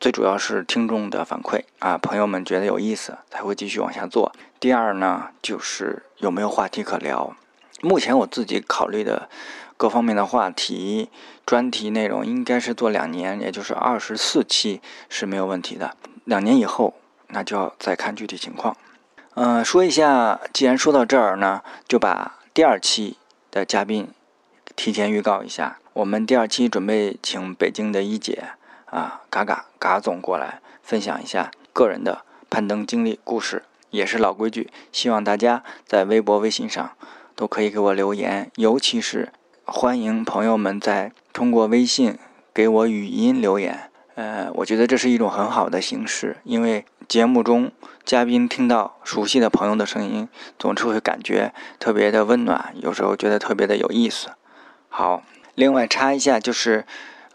[0.00, 4.32] 最主要是听众的反馈啊，朋友们觉得有意思才会继续往下做。
[4.60, 7.36] 第二呢，就是有没有话题可聊。
[7.80, 9.28] 目前我自己考虑的
[9.76, 11.10] 各方面的话题、
[11.44, 15.96] 专题内容，应该是做两年，也就是二十四期是没有问题的。
[16.24, 16.94] 两年以后，
[17.28, 18.76] 那就要再看具体情况。
[19.34, 23.16] 嗯，说一下，既然说到这儿呢，就把第二期
[23.50, 24.08] 的嘉宾
[24.76, 25.78] 提前预告一下。
[25.94, 28.50] 我们第二期准备请北京的一姐。
[28.90, 36.92] 啊，嘎嘎嘎总过来分享一下个人的攀登经历故事，也是老规矩，希望大家在微博、微信上
[37.36, 39.30] 都可以给我留言，尤其是
[39.64, 42.18] 欢迎朋友们在通过微信
[42.54, 43.90] 给我语音留言。
[44.14, 47.70] 呃，我觉得这是一种很好的形式，因为节目中
[48.06, 54.30] 嘉宾听到熟悉的朋友的声音，总是会感觉特别的温暖，有时候觉得特别的有意思。
[54.88, 55.22] 好，
[55.54, 56.86] 另外插一下就是。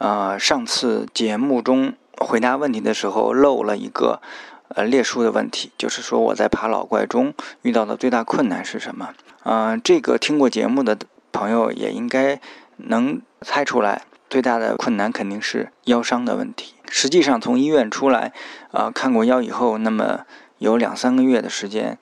[0.03, 4.21] 呃，上次节目中回答问题的时候漏了一个
[4.67, 9.13] 呃列出的问题，就是说我在爬老怪中遇到的最大困难是什么？
[9.45, 10.97] 嗯，这个听过节目的
[11.31, 12.41] 朋友也应该
[12.75, 16.73] 能猜出来，最大的困难肯定是腰伤的问题。
[16.89, 18.33] 实际上从医院出来，
[18.71, 20.25] 呃，看过腰以后，那么
[20.57, 21.97] 有两三个月的时间，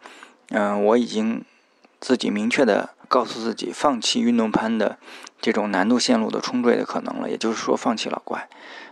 [0.49, 1.45] 嗯，我已经
[1.99, 4.97] 自己明确的告诉自己放弃运动攀的。
[5.41, 8.47] 这种难度线路的冲坠的可能了，也就是说放弃老怪，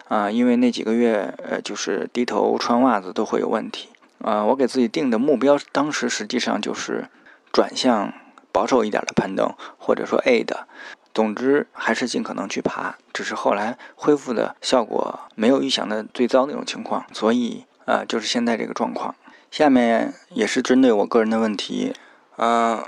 [0.07, 3.89] 啊，因为那几个月，呃，就是低头穿袜子都会有问题，
[4.23, 7.07] 啊，我给自己定的目标当时实际上就是
[7.51, 8.11] 转向
[8.51, 10.67] 保守一点的攀登，或者说 A 的，
[11.13, 19.13] 总之还是尽可能去爬，只是后来恢复的效果没有预想的最糟那种情况，所以，呃，就是现在这个状况。
[19.51, 21.93] 下面也是针对我个人的问题，
[22.37, 22.83] 嗯，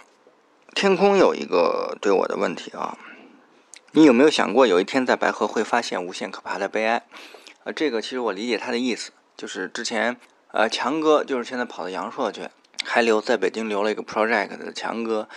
[0.74, 2.98] 天空有一个对我的问题啊。
[3.92, 7.04] 你有没有想过，有一天在白河会发现无限可怕的悲哀？
[7.66, 10.16] 呃，这个其实我理解他的意思，就是之前，
[10.52, 12.48] 呃，强哥就是现在跑到阳朔去，
[12.86, 15.28] 还留在北京留了一个 project 的强哥，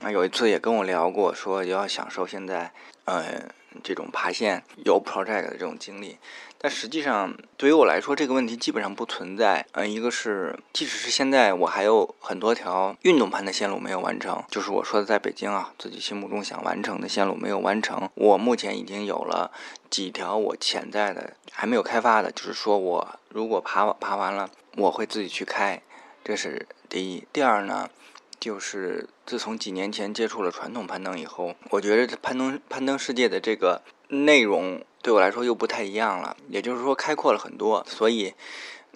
[0.00, 2.72] 啊，有一次也跟我聊过，说要享受现在，
[3.04, 3.50] 呃，
[3.84, 6.18] 这种爬线有 project 的这种经历。
[6.62, 9.66] 但实际上，对于我来说，这个问题基本上不存在。
[9.72, 18.08] 嗯，一个是，即使是现在，我还有很多条运动盘的线路没有完成，就是我说的在北京啊，自己心目中想完成的线路没有完成。
[18.14, 19.50] 我目前已经有了
[19.90, 25.82] 几条我潜在的还没有开发的，就是说我如果爬爬完了，我会自己去开，
[26.22, 27.26] 这是第一。
[27.32, 27.90] 第二呢，
[28.38, 34.80] 就是自从几年前接触了传统攀登以后，我觉得攀登攀登世界的这个内容。
[35.02, 38.34] 对我来说又不太一样了，也就是说开阔了很多，所以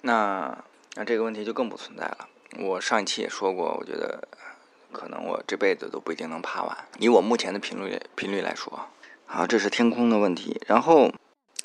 [0.01, 0.57] 那
[0.95, 2.29] 那这个问题就更不存在了。
[2.59, 4.25] 我上一期也说过，我觉得
[4.93, 8.87] 可能我这辈子都不一定能爬完，以我目前的频率频率来说。
[9.25, 10.61] 好，这是天空的问题。
[10.65, 11.11] 然后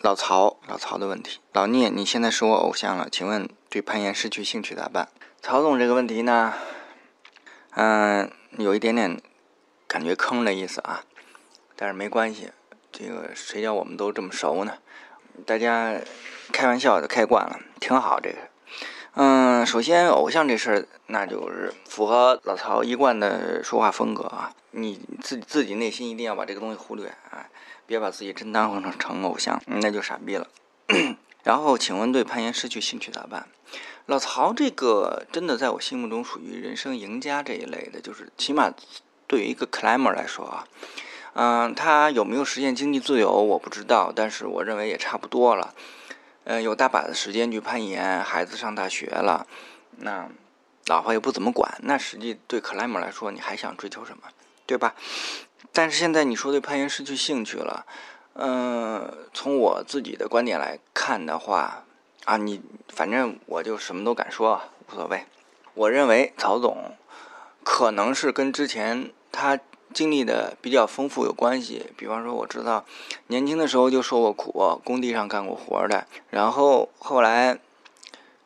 [0.01, 5.09] 老曹老曹的问题，老聂，你现在是我偶像了，请问对攀岩失去兴趣咋办？
[5.41, 6.55] 曹总这个问题呢，
[7.77, 8.29] 嗯，
[8.59, 9.23] 有一点点
[9.87, 11.05] 感觉坑的意思啊，
[11.77, 12.51] 但是没关系。
[12.93, 14.75] 这个谁叫我们都这么熟呢？
[15.47, 15.99] 大家
[16.53, 18.21] 开玩笑就开惯了，挺好。
[18.21, 18.37] 这个，
[19.15, 24.55] 嗯，首先偶像这事儿，那就是符合老曹一贯的说话风格啊。
[24.73, 27.49] 你自己自己内心一定要把这个东西忽略啊，
[27.87, 30.47] 别把自己真当成成偶像，那就傻逼了。
[31.43, 33.49] 然后，请问对攀岩失去兴趣咋办？
[34.07, 38.73] 老曹这个真的在我心目中属于人生赢家这一类的，就是起码
[39.27, 40.69] 对于一个 climber 来说啊。
[41.35, 45.75] 嗯，他有没有实现经济自由我不知道，但是我认为也差不多了。
[46.45, 49.47] 嗯，有大把的时间去攀岩，孩子上大学了，
[49.97, 50.29] 那
[50.87, 54.25] 老婆也不怎么管，那实际对克莱姆来说，你还想追求什么，
[54.67, 54.95] 对吧？
[55.73, 57.87] 但是现在你说对攀岩失去兴趣了，
[58.35, 61.85] 嗯，从我自己的观点来看的话，
[62.25, 65.25] 啊，你反正我就什么都敢说，无所谓。
[65.73, 66.97] 我认为曹总
[67.63, 69.59] 可能是跟之前他。
[69.93, 72.85] 经历的比较丰富有关系，比方说我知道
[73.29, 77.59] 年轻的时候就受过苦，工地上干过活的，然后后来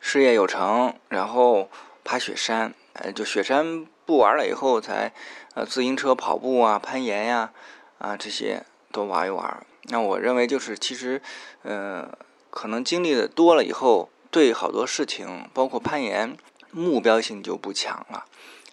[0.01, 1.71] 事业有成，然后
[2.05, 5.13] 爬雪山，呃，就雪山不玩了以后才
[5.55, 7.53] 呃自行车跑步啊、攀岩呀
[7.99, 9.67] 啊这些都玩一玩。
[9.85, 11.23] 那我认为就是其实，
[11.63, 12.11] 呃，
[12.51, 16.37] 可能经历的多了以后，对好多事情，包括攀岩，
[16.73, 18.25] 目标性就不强了，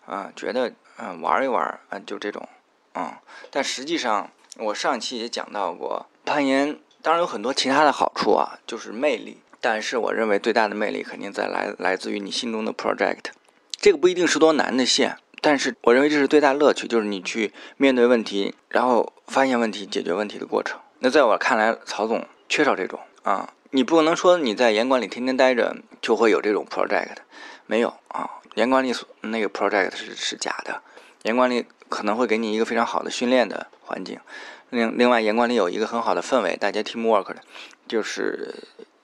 [0.06, 2.48] 啊，觉得嗯玩一玩啊就这种。
[2.96, 3.14] 嗯，
[3.50, 9.40] 但实际上我上期也讲到过，攀岩当然有很多其他的好处啊，就是魅力。
[9.60, 13.32] 但是我认为最大的魅力肯定在来来自于你心中的 project。
[13.78, 20.80] 这个不一定是多难的线，但是我认为这是最大乐趣，就是你去面对问题，然后发现问题、解决问题的过程。
[21.00, 27.18] 那在我看来，曹总缺少这种啊，你不能说你在严管里天天待着就会有这种 project，
[27.66, 28.30] 没有啊。
[28.56, 30.82] 严管里所那个 project 是是假的，
[31.24, 34.20] 严管理可能会给你一个非常好的训练的环境。
[34.70, 37.38] 另另外，严管理有一个很好的氛围，大家 teamwork 的，
[37.88, 38.56] 就是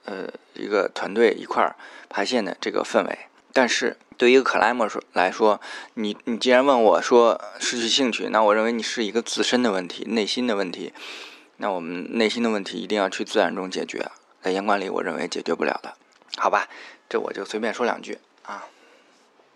[0.04, 1.76] 呃一个团队一块儿
[2.08, 3.18] 爬线的这个氛围。
[3.52, 5.60] 但是对于一个 climber 说来说，
[5.94, 10.92] 你你既然问我说失去兴趣，那我认为你是一个自身的问题，内心的问题。
[11.56, 14.10] 那我们内心的问题一定要去自然中解决，
[14.42, 15.94] 在严管理我认为解决不了的，
[16.36, 16.68] 好吧？
[17.08, 18.66] 这我就随便说两句啊。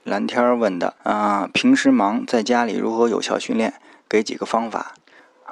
[0.04, 3.72] 蓝天儿问的啊，平时忙在家里如何有效训练？
[4.06, 4.94] 给几个方法。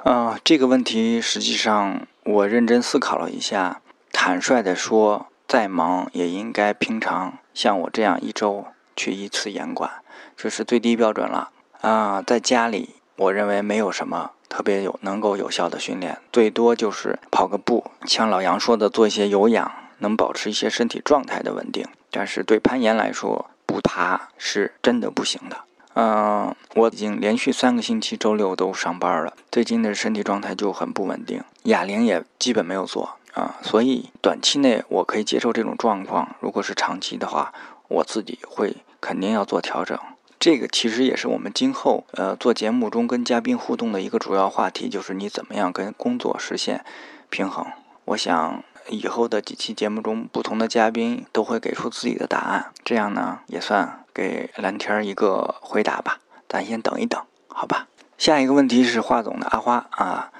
[0.03, 9.89] 啊，这个问题实际上我认真思考了一下，坦率的说，再忙也应该平常像我这样一周去一次严管，
[10.37, 11.49] 这是最低标准了
[11.81, 12.21] 啊。
[12.21, 14.31] 在家里，我认为没有什么。
[14.47, 21.87] 特别有能够有效的训练，最多就是跑个步，像老杨说的，做一些有氧，能保持一些身体状态的稳定。
[22.11, 25.57] 但是对攀岩来说，不爬是真的不行的。
[25.95, 33.55] 嗯，我已经连续三个星期周六都上班了，最近的身体状态就很不稳定，哑铃也基本没有做啊。
[33.63, 37.51] 所以短期内我可以接受这种状况，如果是长期的话，
[37.87, 39.97] 我自己会肯定要做调整。
[40.39, 46.85] 这个其实也是我们今后呃做节目中跟嘉宾互动的一个主要话题，就是你怎么样跟工作实现
[47.31, 47.65] 平衡。
[48.05, 56.19] 我想以后的几期节目中，不同的嘉宾都会给出自己的答案，这样呢也算给蓝天一个回答吧。
[56.47, 57.87] 咱先等一等，好吧？
[58.17, 60.31] 下一个问题是华总的阿花啊，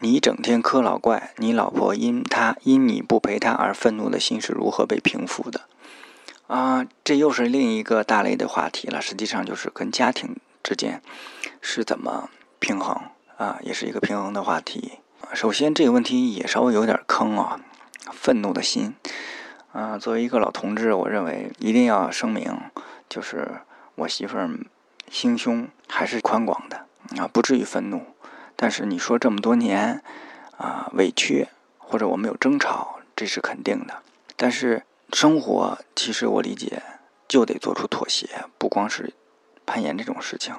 [0.00, 5.62] 你整天磕老怪，你老婆因他因你不陪她而愤怒的心是如何被平复的？
[6.46, 9.00] 啊，这又是另一个大类的话题了。
[9.00, 11.02] 实际上就是跟家庭之间
[11.62, 13.00] 是怎么平衡
[13.38, 14.98] 啊，也是一个平衡的话题。
[15.32, 17.60] 首先这个问题也稍微有点坑啊，
[18.12, 18.94] 愤怒的心。
[19.72, 22.56] 啊，作为一个老同志，我认为一定要声明，
[23.08, 23.60] 就是
[23.94, 24.50] 我媳妇儿
[25.10, 26.86] 心胸还是宽广的
[27.18, 28.02] 啊，不至于愤怒。
[28.56, 30.02] 但是你说这么多年
[30.56, 34.02] 啊，委屈或者我们有争吵，这是肯定的。
[34.36, 34.84] 但是。
[35.12, 36.82] 生活其实我理解，
[37.28, 38.26] 就得做出妥协，
[38.58, 39.12] 不光是
[39.64, 40.52] 攀岩这种事情，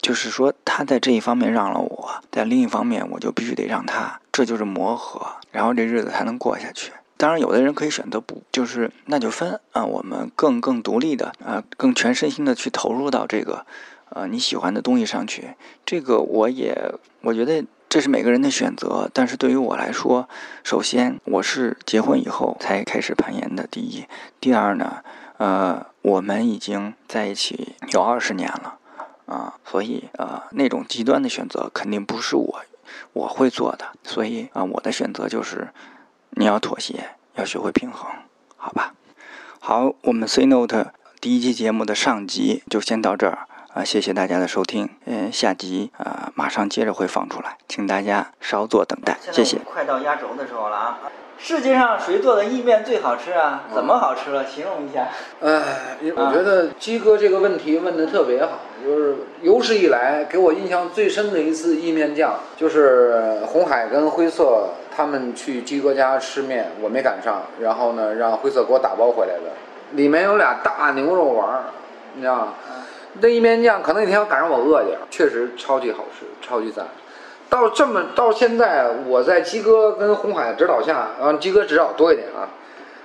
[0.00, 6.92] 就是说他在这一方面让了我，在另一方面我就必须得让他，这就是磨合，然后这日子才能过下去。
[7.16, 13.66] 当然，有的人可以选择不，就是那就分啊，我们更更独立的啊，更全身心的去投入到这个
[14.10, 15.54] 呃你喜欢的东西上去。
[15.84, 17.64] 这个我也我觉得。
[17.90, 20.28] 这是每个人的选择，但是对于我来说，
[20.62, 23.66] 首先我是结婚以后才开始攀岩的。
[23.70, 24.04] 第一，
[24.38, 24.98] 第二呢，
[25.38, 28.74] 呃，我们已经在一起有二十年了，
[29.28, 32.62] 啊，所以啊，那种极端的选择肯定不是我
[33.12, 33.92] 我会做的。
[34.02, 35.68] 所以啊，我的选择就是
[36.30, 38.10] 你要妥协，要学会平衡，
[38.56, 38.94] 好吧？
[39.60, 43.47] 好，我们 C Note 第一期节目的上集就先到这儿。
[43.74, 49.58] 啊，谢谢大家的收听，嗯，下集啊马上接着会放出来，请大家稍作等待，谢谢。
[49.58, 50.98] 快到压轴的时候了啊！
[51.38, 53.64] 世界上谁做的意面最好吃啊？
[53.72, 54.46] 怎么好吃了？
[54.46, 55.08] 形容一下。
[55.42, 55.62] 哎，
[56.16, 69.52] 我觉得鸡哥这个问题问的特别好，就是有史以来给我印象最深的一次意面酱，就是红海跟灰色他们去鸡哥家吃面，我没赶上，然后呢让灰色给我打包回来的，
[69.92, 71.64] 里面有俩大牛肉丸，
[72.14, 72.54] 你知道吗？
[73.20, 76.86] 那意面酱可能那天要赶上我饿点，确实超级好吃，超级赞。
[77.50, 82.48] 到这么到现在，我在鸡哥跟红海指导下，然后鸡哥指导多一点啊。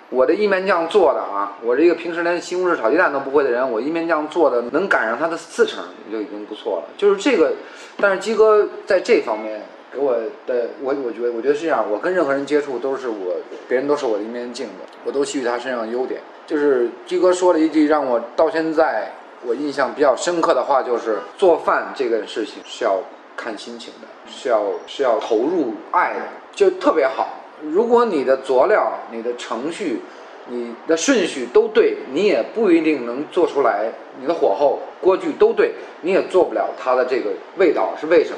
[0.10, 6.84] 我的意面酱做的啊，我这个平时连西红柿炒鸡蛋都不会的人，我意面酱做的能赶上它的四成就已经不错了。
[6.98, 7.54] 就是这个，
[7.98, 10.14] 但是鸡哥在这方面给我
[10.46, 14.74] 的，我我觉得我觉得是这样，我跟任何人接触都是我，别人都是我的一面镜子，
[15.06, 16.20] 我都吸取他身上的优点。
[16.46, 19.10] 就是鸡哥说了一句让我到现在。
[19.46, 23.00] 我印象比较深刻的话就是，做饭这个事情是要
[23.36, 26.20] 看心情的，是要是要投入爱的，
[26.54, 27.30] 就特别好。
[27.62, 30.02] 如果你的佐料、你的程序、
[30.48, 33.90] 你的顺序都对，你也不一定能做出来。
[34.20, 37.94] 你的火候、锅具都对，你也做不了它的这个味道。
[38.00, 38.38] 是为什么？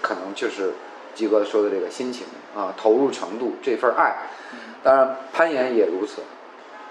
[0.00, 0.72] 可能就是
[1.14, 4.14] 吉哥说的这个心情啊，投入程度，这份爱。
[4.82, 6.22] 当然，攀岩也如此。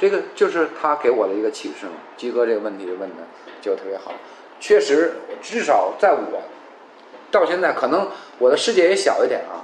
[0.04, 1.94] 这个就是他给我的一个启示嘛。
[2.18, 3.24] 鸡哥这个问题问的
[3.62, 4.12] 就特别好，
[4.60, 6.42] 确实，至少在我
[7.32, 9.64] 到现在，可能我的世界也小一点啊。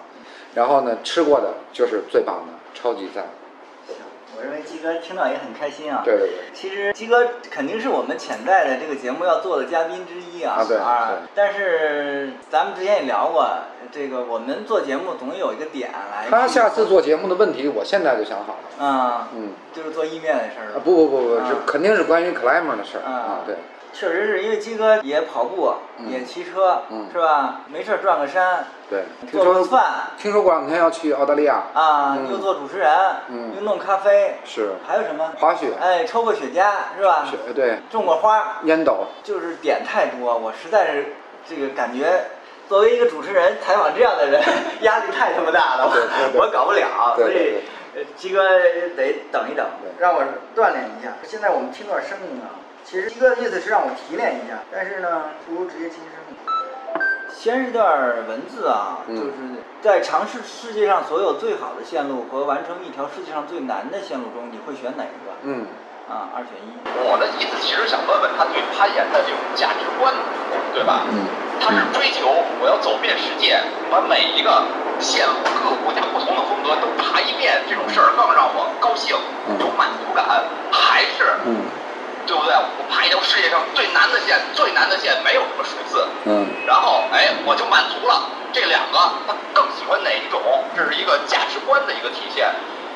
[0.56, 3.26] 然后呢，吃过的就是最棒的，超级赞。
[4.40, 6.02] 我认为鸡哥听到也很开心啊。
[6.06, 6.38] 对对对。
[6.54, 10.60] 其实鸡哥肯定是我们潜在的这个节目要做的嘉宾之一啊。
[10.60, 10.78] 啊对。
[10.78, 11.12] 啊。
[11.36, 13.46] 但是咱们之前也聊过，
[13.92, 16.30] 这个我们做节目总有一个点来。
[16.30, 18.86] 他下次做节目的问题，我现在就想好了。
[18.86, 20.80] 啊，嗯，就是做意面的事儿啊了。
[20.80, 23.56] 不不不不，啊肯定是关于 climber 的事儿啊啊，对，
[23.92, 27.62] 确实是因为鸡哥也跑步，嗯也骑车，嗯是吧？
[27.68, 29.04] 没事儿转个山，对。
[29.30, 29.84] 听做顿饭
[30.18, 32.92] 听说过两天要去澳大利亚，啊，嗯又做主持人，
[33.30, 35.32] 嗯又弄咖啡，是还有什么？
[35.38, 37.26] 滑雪，哎，抽过雪茄是吧？
[37.30, 41.14] 雪对，种过花，烟斗，就是点太多，我实在是
[41.48, 42.26] 这个感觉。
[42.70, 44.40] 作为一个主持人，采访这样的人，
[44.82, 47.64] 压力太他妈大了，对对对我搞不了，所以
[47.96, 48.48] 呃鸡哥
[48.96, 49.66] 得等一等，
[49.98, 50.22] 让我
[50.56, 51.14] 锻炼一下。
[51.24, 52.54] 现在我们听段声音啊，
[52.90, 56.36] 其实鸡哥的意思是让我提炼一下，但是呢，不如直接听声音。
[57.30, 57.86] 先是段
[58.28, 59.32] 文字啊，嗯就是
[59.80, 65.30] 在尝试世界上所有最好的线路和完成一条世界上最难的线路中，你会选哪一个？
[65.44, 65.68] 嗯
[66.10, 66.74] 啊，二选一。
[67.06, 70.12] 我的意思其实想问问他对攀岩的这种价值观，
[70.74, 71.06] 对吧？
[71.14, 71.30] 嗯
[71.62, 72.26] 他是追求
[72.64, 73.62] 我要走遍世界，
[73.92, 74.64] 把每一个
[74.98, 79.14] 线路、各个国家不同的风格都爬一遍，这种事儿更让我高兴，
[79.60, 80.26] 有满足感，
[80.72, 81.62] 还是嗯
[82.30, 82.54] 对不对？
[82.54, 88.30] 我爬一条世界上最难的线，最难的线没有什么数字，嗯然后哎我就满足了。
[88.54, 90.40] 这两个他更喜欢哪一种？
[90.78, 92.46] 这是一个价值观的一个体现，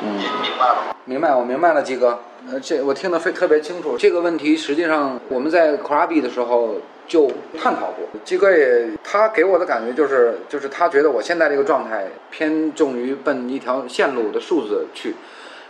[0.02, 0.96] 嗯您明白了吗？
[1.06, 2.20] 明白，我明白了，鸡哥。
[2.52, 3.98] 呃，这我听得非特别清楚。
[3.98, 6.76] 这个问题实际上我们在 Krabi 的时候
[7.08, 7.32] 就
[7.62, 8.06] 探讨过。
[8.24, 15.16] 鸡哥也他给我的感觉就是，就是他觉得我现在这个状态偏重于奔一条线路的数字去。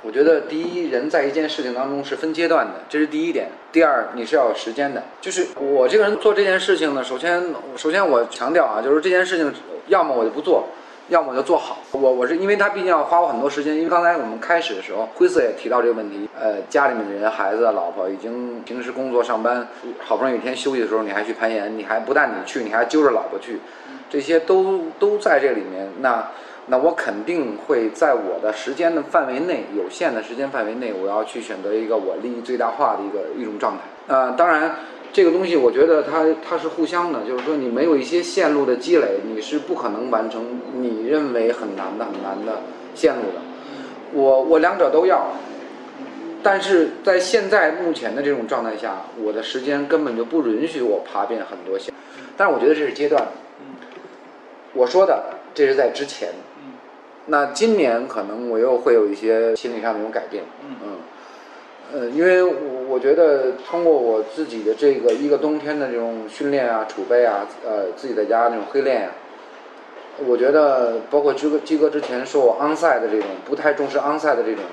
[0.05, 3.47] 我觉得第一，人在一件事情当中是分阶段的，这是第一点。
[3.71, 5.01] 第二，你是要有时间的。
[5.21, 7.41] 就是我这个人做这件事情呢，首先，
[7.77, 9.53] 首先我强调啊，就是这件事情，
[9.87, 10.65] 要么我就不做，
[11.07, 11.77] 要么就做好。
[11.91, 16.27] 我我是因为他毕竟要花我很多时间，因为刚才我们开始的时候，灰色也提到这个问题。
[16.37, 19.65] 呃，家里面的人、孩子、老婆已经平时工作上班，
[19.99, 23.61] 好不容易有一天休息的时候，你还去攀岩，你还不但你去，你还揪着老婆去，
[24.09, 25.87] 这些都都在这里面。
[26.01, 26.27] 那
[26.67, 33.79] 那我肯定会在我的时间的范围内，有限的时间范围内，我要去选择一个我利益最大化的一个一种状态。
[34.07, 34.75] 呃，当然。
[35.15, 42.61] 这个东西我觉得它它是互相的，就是说你没有一些线路的积累，你是不可能完成你认为很难的很难的
[42.95, 43.39] 线路的。
[44.11, 45.27] 我我两者都要，
[46.41, 51.93] 但是在现在目前的这种状态下，我的时间根本就不允许我爬遍很多线。
[52.35, 53.23] 但是我觉得这是阶段。
[54.73, 56.29] 我说的这是在之前。
[57.27, 60.43] 那今年可能我又会有一些心理上的一种改变。
[60.67, 60.97] 嗯。
[61.93, 62.51] 呃，因为我
[62.89, 69.09] 我觉得通过我自己的这个一个冬天的这种训练啊、储备啊，呃，自己在家那种黑练呀、
[70.25, 74.63] 我觉得包括鸡哥鸡哥之前说我昂赛的这种不太重视昂赛的这种，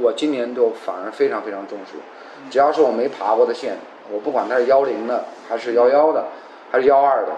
[0.00, 1.98] 我今年就反而非常非常重视。
[2.48, 3.76] 只要是我没爬过的线，
[4.12, 6.26] 我不管它是幺零的，还是幺幺的，
[6.70, 7.32] 还是幺二的，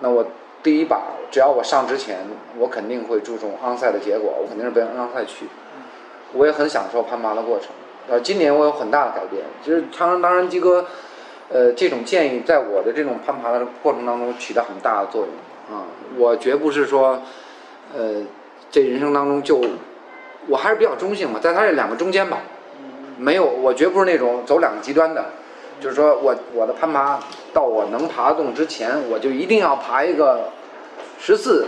[0.00, 0.24] 那我
[0.62, 2.18] 第一把只要我上之前，
[2.58, 5.46] 我肯定会注重昂赛的结果，我肯定是奔昂赛去。
[6.32, 7.68] 我也很享受攀爬的过程。
[8.08, 9.42] 呃，今年我有很大的改变。
[9.62, 10.86] 其实，当然，当然，鸡哥，
[11.48, 15.84] 呃，这种建议在我的这种攀爬的过程当中起到很大的作用啊。
[16.16, 17.20] 我绝不是说，
[17.94, 18.22] 呃，
[18.70, 19.62] 这人生当中就，
[20.48, 22.38] 我还是比较中性嘛，在他这两个中间吧，
[23.18, 25.24] 没有，我绝不是那种走两个极端的，
[25.80, 27.18] 就是说我我的攀爬
[27.52, 30.50] 到我能爬得动之前，我就一定要爬一个
[31.18, 31.66] 十四、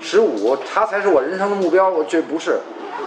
[0.00, 1.88] 十五，它才是我人生的目标。
[1.88, 2.60] 我这不是，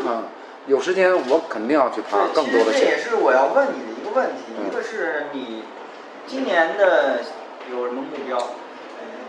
[0.05, 0.23] 嗯。
[0.67, 2.97] 有时间我肯定要去爬更多的这也。
[2.97, 5.63] 是我要问你的一个问题，嗯一个是你
[6.25, 7.19] 今年的
[7.71, 8.37] 有什么目标？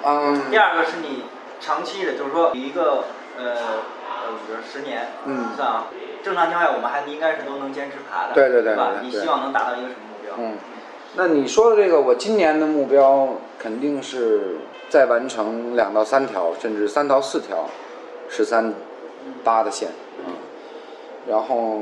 [0.04, 1.22] 嗯第二个是你
[1.60, 3.04] 长期的，就是说一个
[3.38, 5.86] 呃呃，比如十年，嗯算啊，
[6.24, 8.88] 正常情况下我们还应该是都能坚持爬的，对对对吧？
[8.94, 10.34] 对对你希望能达到一个什么目标？
[10.38, 10.58] 嗯，
[11.14, 13.28] 那你说的这个，我今年的目标
[13.58, 14.56] 肯定是
[14.88, 17.68] 再完成两到三条，甚至三到四条
[18.28, 18.72] 十三
[19.42, 20.30] 八的线啊。
[21.28, 21.80] 然后，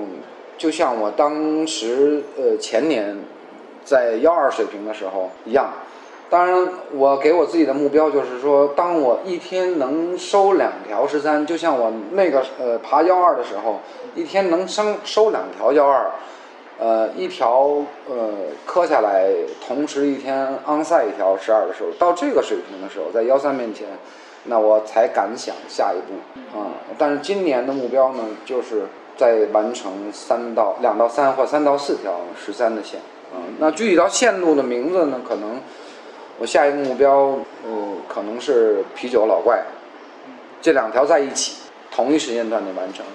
[0.56, 3.16] 就像我当时呃前年
[3.84, 5.70] 在幺二水平的时候一样。
[6.28, 13.80] 当然，我给我自己的目标就是说，当我一天能收两条十三，就像我那个呃爬幺二的时候，
[14.16, 16.10] 一天能收收两条幺二，
[16.78, 18.30] 呃一条呃
[18.64, 19.30] 磕下来，
[19.66, 23.86] 同时一天昂赛一条十二的时候，到这个水平的时候，在幺三面前，
[24.44, 33.00] 那我才敢想下一步啊、但是今年的目标呢，就是再完成三到两到三或三到四条十三的线
[33.32, 35.60] 啊、那具体到线路的名字呢，可能。
[36.38, 37.14] 我下一个目标，
[37.64, 39.64] 呃，可能是啤酒老怪，
[40.60, 43.06] 这两条在一起，同一时间段内完成，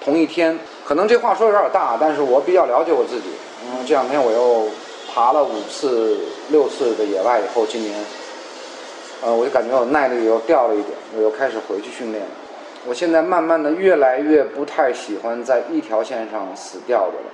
[0.00, 0.56] 同一天。
[0.84, 3.28] 可能这话说的有点大，但是我比较了解我自己。
[3.64, 4.68] 嗯，这两天我又
[5.12, 6.18] 爬了五次、
[6.50, 7.94] 六次的野外以后，今年
[9.22, 12.30] 呃，我就感觉我耐力又掉了一点，我又开始回去训练了。
[12.84, 17.30] 我现在慢慢的越来越不太喜欢在一条线上死吊着了，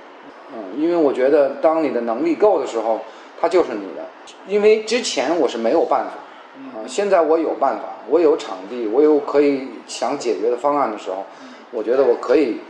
[0.53, 3.01] 嗯，因为我觉得当你的能力够的时候，
[3.41, 4.05] 它就是你的。
[4.47, 11.25] 因为之前我是没有办法，啊，现在我有办法，我有场地，我有可以想解决的方案的时候，
[11.71, 12.61] 我觉得我可以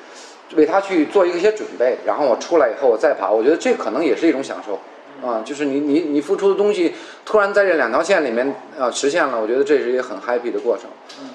[0.57, 4.79] 为他去做一些准备，然后我出来以后我再爬，我觉得这可能也是一种享受。
[5.27, 6.95] 啊，就是你你你付出的东西，
[7.25, 10.89] 突然在这两条线里面啊实现了，我觉得这是一个很 happy 的过程。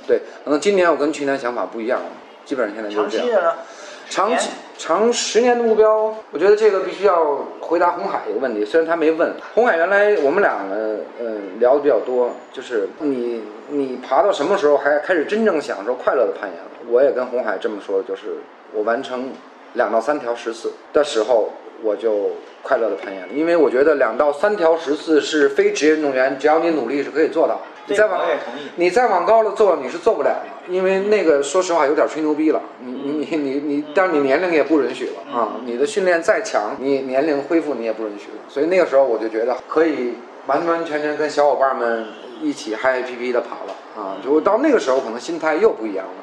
[0.08, 2.00] 对，可能今年我跟去年想法不一样，
[2.46, 3.56] 基本上现在就是这样。
[4.10, 9.34] 长期长十年的目标，我觉得这个必须要回答红海一个问题，虽然他没问。
[9.54, 16.60] 红海原来我们俩呢嗯聊的比较多，就是你你爬到什么时候还开始真正享受快乐的攀岩？
[16.90, 18.38] 我也跟红海这么说，就是
[18.74, 19.32] 我完成
[19.74, 21.50] 两到三条十次的时候。
[21.86, 27.60] 我就快乐的攀岩了，因为我觉得两到三条十次是非职业运动员，只要你努力是可以做到。
[27.88, 28.22] 你再往
[28.78, 32.62] 你再往高了做，你是做不了的，因为那个说实话有点吹牛逼了。
[32.80, 35.58] 你你你你你，但是你年龄也不允许了啊！
[35.66, 38.38] 你的训练再强，你年龄恢复你也不允许了。
[38.48, 40.14] 所以那个时候我就觉得可以
[40.48, 42.06] 完完全全跟小伙伴们
[42.42, 44.16] 一起嗨嗨皮皮的跑了啊！
[44.24, 46.14] 就到那个时候可能心态又不一样了，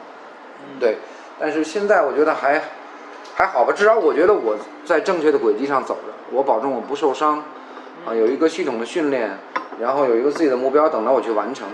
[0.80, 0.96] 对。
[1.40, 2.62] 但是现在我觉得还。
[3.32, 7.38] 还好吧，至少我觉得我在正确的轨迹上走着，我保证我不受伤，
[8.04, 9.30] 啊，有一个系统的训练，
[9.80, 11.66] 然后有一个自己的目标等着我去完成。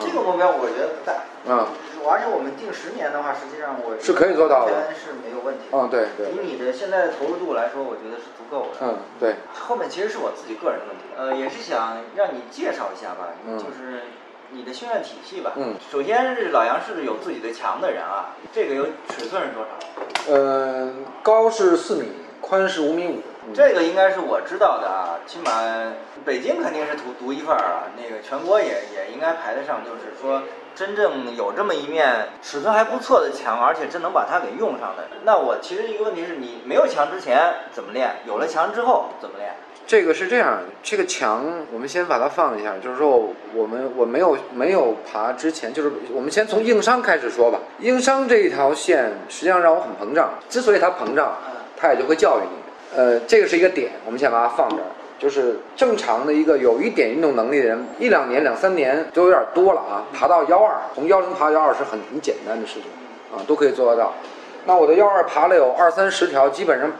[0.00, 1.14] 这个目标我觉得不大。
[1.46, 1.64] 嗯。
[2.04, 5.72] 而且我们定十年的话，实际上我是可以做到的，是没有问题。
[5.72, 6.28] 嗯，对对。
[6.32, 8.84] 以你的现在的投入度来说，我觉得是足够的。
[8.84, 9.36] 嗯，对。
[9.54, 14.02] 后面其实是我自己个人的问题，呃，也是想让你介绍一下吧，就是。
[14.50, 20.32] 你的训练体系吧，嗯，首先是老杨是有自己的墙的人啊，这个有尺寸是多少？
[20.32, 20.92] 呃，
[21.22, 22.08] 高是四米，
[22.40, 23.22] 宽是五米五。
[23.52, 25.50] 这个应该是我知道的啊，起码
[26.24, 30.42] 北京肯定是独独一份儿啊，那个全国也也应该排得上，就是说
[30.74, 35.04] 真正有这么一面尺寸还不错的墙，而且真能把它给用上的。
[35.24, 39.52] 那我其实一个问题是你没有墙之前怎么练，有了墙之后怎么练？
[39.86, 47.58] 这个是这样，这个墙我们先把它放一下，就是说我们我没有没有爬之前，就是我们先从硬伤开始说吧。
[47.80, 51.34] 硬伤这一条线实际上让我很膨胀，之所以它膨胀，
[51.76, 52.98] 它也就会教育你。
[52.98, 54.88] 呃，这个是一个点，我们先把它放这儿。
[55.18, 62.84] 就是正常的一个有一点运动能力的人，一两年两三年都有点多了啊，爬到幺二，从幺零爬幺二是很很简单的事情
[63.34, 64.14] 啊，都可以做得到。
[64.66, 66.90] 那我的幺二爬了有二三十条，基本上。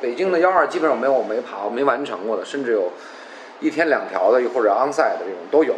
[0.00, 2.90] 北京的幺二基本上没有我没爬，我没完成过的，甚至有
[3.60, 5.74] 一天两条的，或者昂赛的这种都有。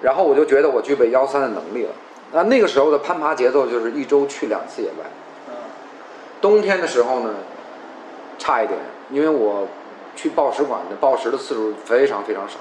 [0.00, 1.90] 然后我就觉得我具备幺三的能力了。
[2.32, 5.04] 那那个时候的攀爬节奏就是一周去两次野外。
[6.40, 7.34] 冬天的时候呢，
[8.38, 8.78] 差一点，
[9.10, 9.68] 因为我
[10.16, 12.56] 去报石馆的报时的次数非常非常少。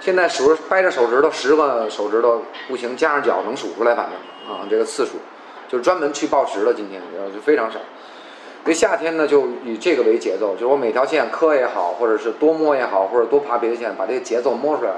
[0.00, 5.12] 现在数掰着手指头，十个手指头不行，加上脚能数出来，反正啊这个次数，
[5.68, 6.74] 就是专门去报时了。
[6.74, 7.00] 今天
[7.34, 7.80] 就非常少。
[8.64, 14.92] 这夏天呢，就以这个为节奏，就是我每条线磕也好，或者是多摸也好，或者多爬别的线，把这个节奏摸出来，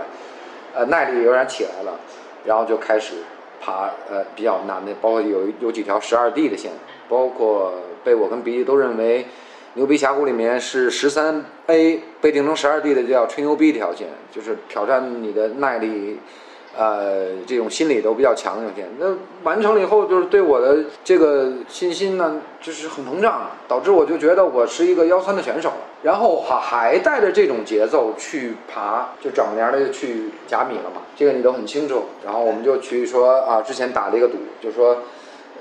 [0.75, 1.99] 呃，耐力有点起来了，
[2.45, 3.15] 然后就开始
[3.61, 6.73] 爬呃比较难的，包括有有几条十二 D 的线，
[7.09, 7.73] 包括
[8.05, 9.25] 被我跟鼻子都认为
[9.73, 16.19] 牛逼峡谷里面是十三 A 被定成十二 D 的叫吹牛逼这条线，就是挑战你的耐力。
[16.77, 19.07] 呃，这种心理都比较强，有些那
[19.43, 25.73] 完成了以后，就是对我的这个信心呢，就是很膨胀，导致我就觉得我是一个幺三的选手。
[26.03, 32.05] 然后还还带着这种节奏去爬，就整年的去甲米了嘛，这个你都很清楚。
[32.25, 34.99] 然后我们就去说啊，之前打了一个赌，就说。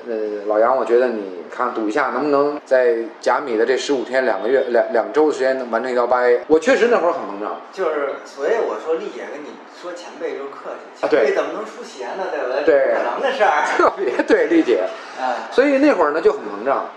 [0.06, 6.41] 呃，老杨，我觉得你看赌一下，能不能在贾米的这十五天、两个月、两两周的时间能完成一条八 A？
[6.47, 7.62] 我确实那会儿很膨胀。
[7.72, 9.47] 就是，所以我说丽姐跟你
[9.82, 12.26] 说前辈就客气，前辈怎么能输鞋呢？
[12.32, 12.64] 对不对？
[12.66, 13.64] 对，可能的事儿。
[13.78, 14.84] 特别对， 丽姐。
[15.18, 15.47] 啊。
[15.51, 16.89] 所以那会儿呢就很膨胀，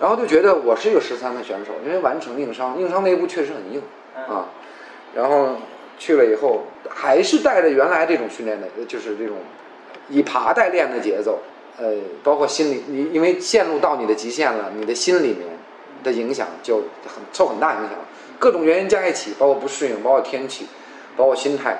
[0.00, 3.80] 然后就觉得我是一个十三的选手，因为完成硬伤，硬伤那一步确实很硬
[4.28, 4.46] 啊。
[5.14, 5.54] 然后
[5.96, 9.36] 去了以后，还是带着原来这种训练的，就是这种
[10.08, 11.38] 以爬代练的节奏。
[11.78, 15.46] 呃，包括心理，你因为陷入到你的极限了，你的心里面
[16.04, 17.92] 的影响就很受很大影响，
[18.38, 20.66] 各种原因加一起，包括不适应，包括天气，
[21.16, 21.78] 包括心态，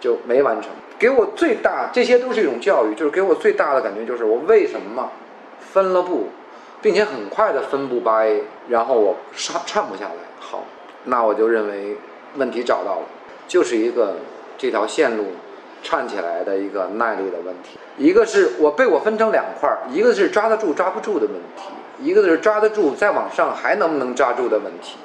[0.00, 0.70] 就没完成。
[0.98, 5.10] 给我最大，这些都是一种教育，就是给我最大的感觉就是我为什么
[5.60, 6.28] 分了步，
[6.82, 10.14] 并且很快的分步八 A，然后我刹颤不下来。
[10.38, 10.64] 好，
[11.04, 11.96] 那我就认为
[12.36, 13.06] 问题找到了，
[13.46, 14.16] 就是一个
[14.58, 15.24] 这条线路。
[15.82, 21.64] 串起来的一个耐力的问题，一个是我被我分成两块儿，一个是抓得住抓不住的问题，
[22.00, 24.96] 一个是抓得住再往上还能不能抓住的问题，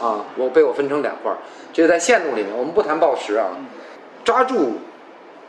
[0.00, 1.38] 啊，我被我分成两块儿，
[1.72, 3.48] 这是在线路里面，我们不谈报时啊，
[4.24, 4.74] 抓住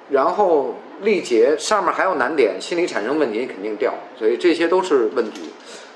[0.09, 5.51] 然后力竭，上面还有难点，心理产生问题肯定掉，所以这些都是问题。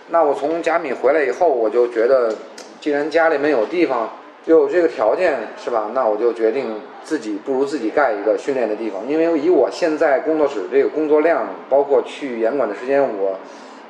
[0.09, 2.33] 那我从贾米回来以后，我就觉得，
[2.81, 4.09] 既然家里面有地方，又
[4.55, 5.91] 有这个条件，是吧？
[5.93, 13.37] 那我就决定自己不如自己盖一个训练的地方，因为以我现在工作室这个工作量，包括去严管的时间，我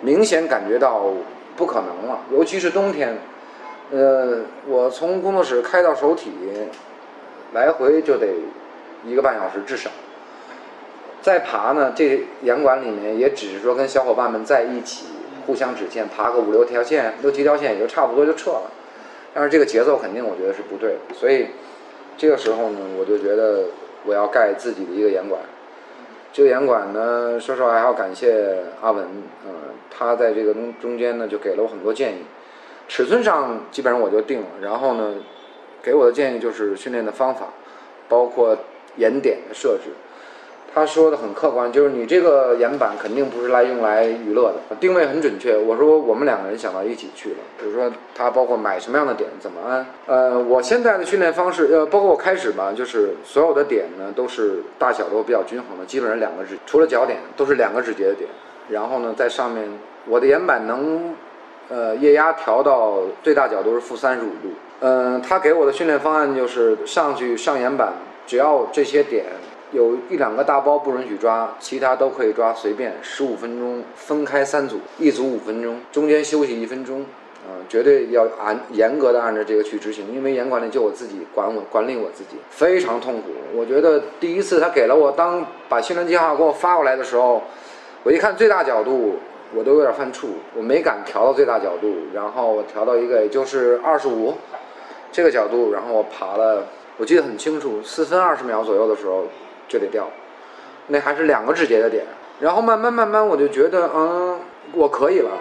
[0.02, 1.04] 明显感觉到
[1.56, 3.18] 不可能了，尤其是冬天。
[3.92, 6.32] 呃，我从工作室开到首体，
[7.54, 8.28] 来回就得
[9.06, 9.90] 一个半小时至少。
[11.22, 15.06] 再爬呢，这严管里面也只是说跟小伙伴们在一起，
[15.48, 18.64] 互相指线，爬个五六条线、六七条线也就差不多就撤了。
[19.34, 21.48] 但是这个节奏肯定我觉得是不对的，所以
[22.18, 23.66] 这个时候呢，我就觉得
[24.06, 25.42] 我要盖自己的一个严管。
[26.32, 29.06] 这个严管呢，说实话还要感谢阿文，
[29.46, 29.52] 嗯、
[29.90, 32.18] 他在这个中中间呢就给了我很多建议。
[32.88, 35.16] 尺寸上基本上我就定了，然后呢，
[35.82, 37.48] 给我的建议就是训练的方法，
[38.08, 38.58] 包括
[38.98, 39.92] 眼点的设置。
[40.74, 45.58] 他说的很客观，就是你这个岩板肯定不是来用来娱乐的，定位很准确。
[45.58, 49.86] 我说我们两个人想到一起去了，比如说他包括买什么样的点，怎么安。
[50.06, 58.30] 呃，我现在的训练方式，呃，包括我开始吧，就是所有的点呢都是大小都比较均衡的，基本上两个指，除了脚点都是两个指节的点。
[58.70, 59.68] 然后呢，在上面
[60.06, 61.16] 我的岩板能，
[61.70, 64.54] 呃，液压调到最大角度是负三十五度。
[64.82, 67.92] 嗯、他给我的训练方案就是上去上岩板，
[68.28, 69.26] 只要这些点
[69.72, 83.30] 有一两个大包不允许抓，其他都可以抓，随便十五分钟分开三组，一组五分钟，中间休息一分钟，啊、绝对要按严格的按照这个去执行，因为严管理就我自己管我管理我自己，非常痛苦。
[83.54, 87.44] 我觉得第一次他给了我当把训练计划给我发过来的时候，
[88.04, 89.18] 我一看最大角度，
[89.54, 94.34] 我都有点犯怵，我没敢调到最大角度，然后我调到一个也就是二十五
[95.12, 96.64] 这个角度，然后我爬了，
[96.98, 99.26] 我记得很清楚，四分二十秒左右的时候
[99.70, 100.10] 就得掉，
[100.88, 102.04] 那还是两个指节的点，
[102.42, 104.40] 然后慢慢慢慢我就觉得，嗯，
[104.74, 105.32] 我可以了。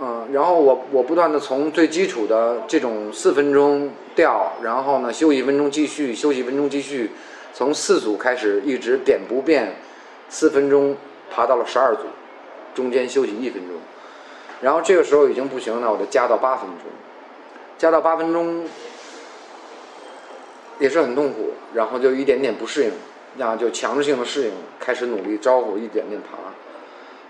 [0.00, 7.10] 嗯，然后我我不断的从最基础的这种四分钟掉，然后呢休息一分钟继续，休息一分钟继续，
[7.52, 9.74] 从四组开始一直点不变，
[10.28, 10.96] 四分钟
[11.34, 12.02] 爬到了十二组，
[12.76, 13.76] 中间休息一分钟，
[14.60, 16.86] 然后这个时候已经不行了，我就加到八分钟，
[17.76, 18.68] 加到八分钟
[20.78, 22.92] 也是很痛苦，然后就一点点不适应，
[23.36, 26.38] 那就强制性的适应，开始努力招呼，一点点爬，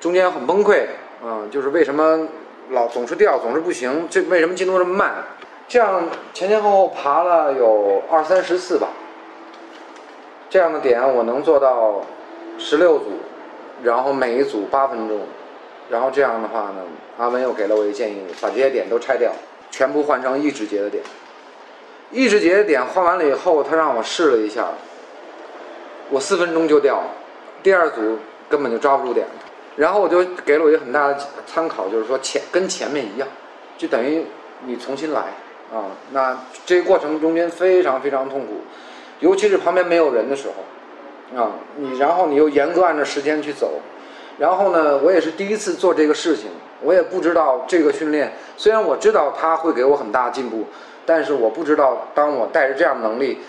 [0.00, 0.86] 中间很崩溃
[1.22, 2.28] 啊、就是为什么
[2.70, 5.24] 老总是掉，总是不行，这为什么进度这么慢？
[5.66, 8.88] 这样前前后后爬了有二三十次吧，
[10.48, 12.02] 这样的点我能做到
[12.58, 13.06] 十六组，
[13.82, 15.20] 然后每一组八分钟，
[15.90, 16.82] 然后这样的话呢，
[17.18, 19.30] 阿文又给了我一个建议，把这些点都拆掉，
[19.70, 21.02] 全部换成一指节的点。
[22.10, 24.68] 一指节的点换完了以后，他让我试了一下，
[26.10, 27.02] 我四分钟就掉，
[27.62, 29.26] 第二组根本就抓不住点，
[29.76, 33.28] 然后我就给了我一个很大的参考，就是说前跟前面一样，
[33.76, 34.24] 就等于
[34.64, 35.20] 你重新来
[35.72, 35.86] 啊。
[36.12, 38.62] 那这个过程中间非常非常痛苦，
[39.20, 43.80] 尤其是旁边没有人的时候啊，你然后你又严格按照时间去走，
[44.38, 46.48] 然后呢，我也是第一次做这个事情，
[46.82, 50.64] 我也不知道这个训练，虽然我知道它会给我很大进步，
[51.04, 53.40] 但是我不知道当我带着这样的能力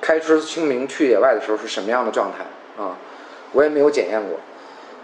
[0.00, 2.44] 开春清明去野外的时候是什么样的状态
[2.82, 2.96] 啊，
[3.52, 4.38] 我也没有检验过。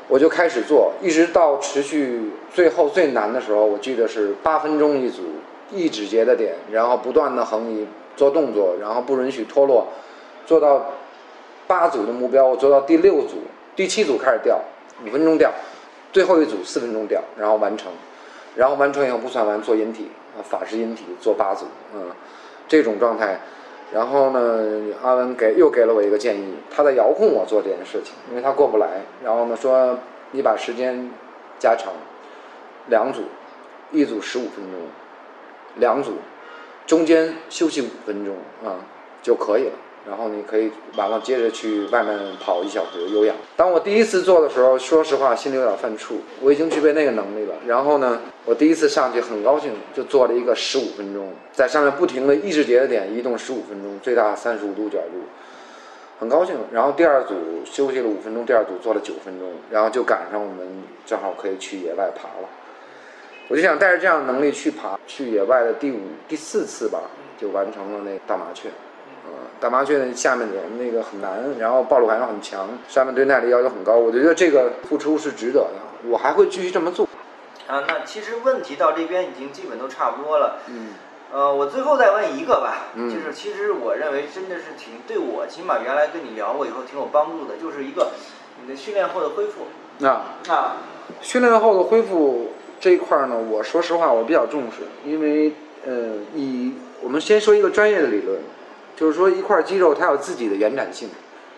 [0.08, 5.22] 我就开始做，一直到持续最后最难的时候，我记得是八分钟一组，
[5.70, 9.86] 一指节的点，然后不断的横移做动作，然后不允许脱落，
[10.44, 10.90] 做到
[11.66, 13.36] 八组的目标，我做到第六组，
[13.74, 14.60] 第七组开始掉，
[15.06, 15.50] 五分钟掉，
[16.12, 17.90] 最后一组四分钟掉，然后完成，
[18.54, 21.64] 然后完成以后不算完，做引体啊，法式引体做八组，
[21.94, 22.10] 嗯，
[22.68, 23.40] 这种状态。
[23.92, 29.02] 然后呢，阿文给又给了我一个建议，他在遥控我做这件事情，因为他过不来。
[29.22, 29.98] 然后呢，说
[30.30, 31.10] 你把时间
[31.58, 31.92] 加长，
[32.88, 33.22] 两组，
[33.90, 34.80] 一组十五分钟，
[35.76, 36.14] 两组，
[36.86, 38.34] 中间休息五分钟
[38.64, 38.80] 啊
[39.22, 39.72] 就可以了。
[40.08, 43.36] 然后你可以完了接着去外面跑一小时有氧。
[43.56, 47.54] 当我第一次做的时候，说实话心里有点犯怵，我已经具备那个能力了。
[47.66, 55.22] 然后呢，我第一次上去很高兴，就做了一个十五分钟，在上面不停的意识节的点移动十五分钟，最大三十五度角度，
[56.18, 56.56] 很高兴。
[56.72, 57.34] 然后第二组
[57.64, 60.66] 休息了五分钟，第二组做了九分钟，然后就赶上我们
[61.06, 62.48] 正好可以去野外爬了。
[63.48, 67.00] 我就想带着这样的能力去爬，去野外的第五、第四次吧，
[67.38, 68.68] 就完成了那大麻雀。
[69.62, 77.08] 呃，大麻雀的下面的那个很难，然后暴露感又很强，上面对耐力要求很高，我觉得这个付出是值得的，我还会继续这么做。
[77.68, 80.58] 啊，那其实问题到这边已经基本都差不多了。
[80.66, 80.88] 嗯
[81.32, 88.10] 呃，我最后再问一个吧，嗯就是其实我认为真的是挺对我，起码原来跟你聊过以后挺有帮助的，就是一个
[88.60, 90.10] 你的训练后的恢复那
[90.48, 90.76] 啊，
[91.22, 92.50] 训练后的恢复
[92.80, 95.52] 这一块儿呢，我说实话我比较重视，因为
[95.86, 98.38] 呃，以我们先说一个专业的理论，
[98.96, 101.08] 就是说一块肌肉它有自己的延展性，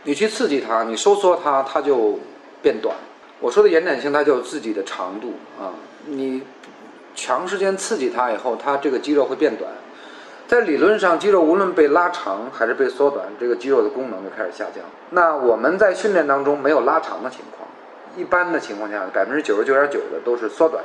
[0.04, 2.18] 你去刺激它，你收缩它，它就
[2.62, 2.94] 变短。
[3.40, 5.74] 我说的延展性，它就有自己的长度啊，
[6.06, 6.42] 你
[7.14, 9.70] 长时间刺激它以后，它这个肌肉会变短。
[10.46, 14.84] 在理论上，肌肉无论被拉长还是被缩短，这个肌肉的功能就开始下降。
[15.10, 17.68] 那我们在训练当中没有拉长的情况，
[18.16, 20.84] 一般的情况下，百分之九十九点九的都是缩短。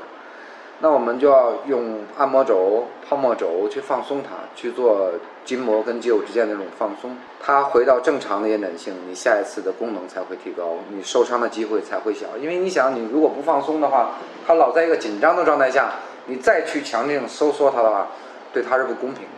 [0.82, 5.12] 那我们就要用按摩轴、泡沫轴去放松它，去做
[5.44, 12.26] 筋膜跟肌肉之间的那种放松，它回到正常的延展性，你下一次的功能才会提高，你受伤的机会才会小。
[12.40, 14.12] 因为你想，你如果不放松的话，
[14.48, 15.92] 它老在一个紧张的状态下，
[16.28, 18.08] 你再去强劲收缩它的话，
[18.54, 19.30] 对它是不公平的。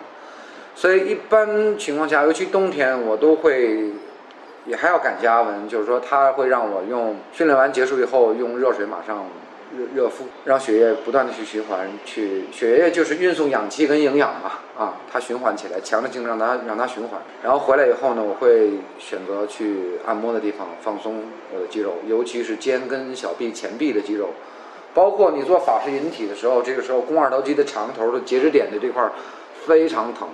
[0.75, 3.91] 所以一般情况下，尤其冬天，我都会
[4.67, 9.25] 也还要感谢阿文，就是说他会让我用训练完结束以后用热水马上
[9.77, 17.21] 热热敷，让血液不断的去循环，去血液就是运送氧气跟营养嘛，啊，它循环起来，强制性让它让它循环。
[17.41, 24.29] 然后回来以后呢，我会选择去按摩的地方放松我的肌肉，尤其是肩跟小臂前臂的肌肉。
[24.93, 29.09] 包括你做法式引体的时候，这个时候肱二头肌的长头的截止点的这块
[29.65, 30.27] 非常疼，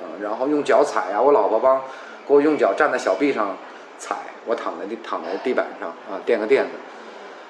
[0.00, 1.80] 啊，然后用脚踩啊，我老婆帮
[2.28, 3.56] 给我用脚站在小臂上
[3.98, 4.14] 踩，
[4.46, 6.70] 我躺在地躺在地板上啊，垫个垫子，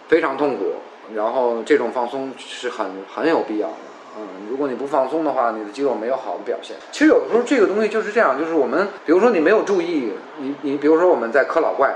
[0.08, 0.72] 非常痛苦。
[1.14, 3.74] 然后这种放松是很很有必要的，
[4.16, 6.76] 嗯，如果你不放松的话，你的肌肉没有好的表现。
[6.92, 11.94] 其实有的时候这个东西就是这样，就是我们比如说你没有注意，你你比如说我们在磕老怪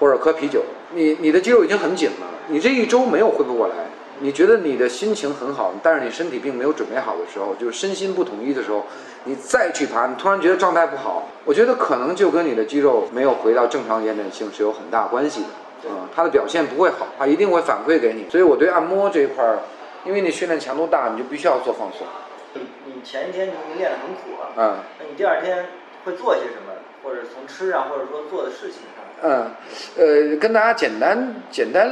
[0.00, 0.62] 或者磕啤酒，
[0.94, 3.74] 你你的肌肉已经很紧了，你这一周没有恢复过来，
[4.20, 8.84] 你觉得你的心情很好，但是你身体并没有准备好的时候，就是身心不统一的时候，
[9.24, 15.48] 你再去爬，你突然觉得状态不好，我觉得可能就跟你的肌肉没有回到正常延展性是有很大关系的。
[15.88, 18.28] 啊、它的表现不会好，它一定会反馈给你。
[18.30, 19.58] 所以我对按摩这一块儿，
[20.04, 22.06] 因为你训练强度大，你就必须要做放松。
[22.54, 25.66] 你你前一天你练得很苦啊，嗯那你第二天
[26.04, 26.72] 会做些什么，
[27.02, 29.50] 或者从吃上，或者说做的事情上，嗯，
[29.96, 31.90] 呃，跟大家简单简单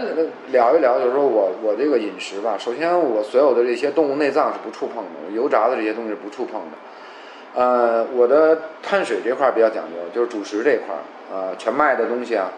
[0.52, 2.56] 聊一聊，就是说我我这个饮食吧。
[2.58, 6.76] 首先，我所有的这些动物内脏是不触碰的，油炸的这些东西是不触碰的。
[7.54, 12.50] 呃，我的碳水这块儿比较讲究，就是主食这块儿，呃，全麦的东西啊，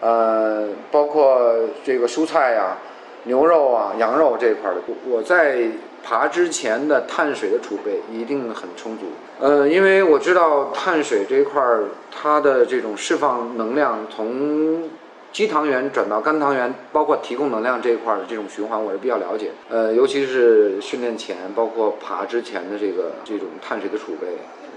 [0.00, 1.52] 呃，包括
[1.84, 2.76] 这个蔬菜呀、
[3.24, 5.68] 牛肉啊、羊肉这一块儿的，我在
[6.04, 9.06] 爬之前的碳水的储备一定很充足。
[9.40, 14.88] 呃，因为我知道碳水这一块儿，它的这种释放能量从
[15.32, 19.50] 肌糖原转到肝糖原，包括提供能量这一块儿的这种循环，我是比较了解。
[19.68, 24.28] 呃，尤其是训练前，包括爬之前的这个这种碳水的储备，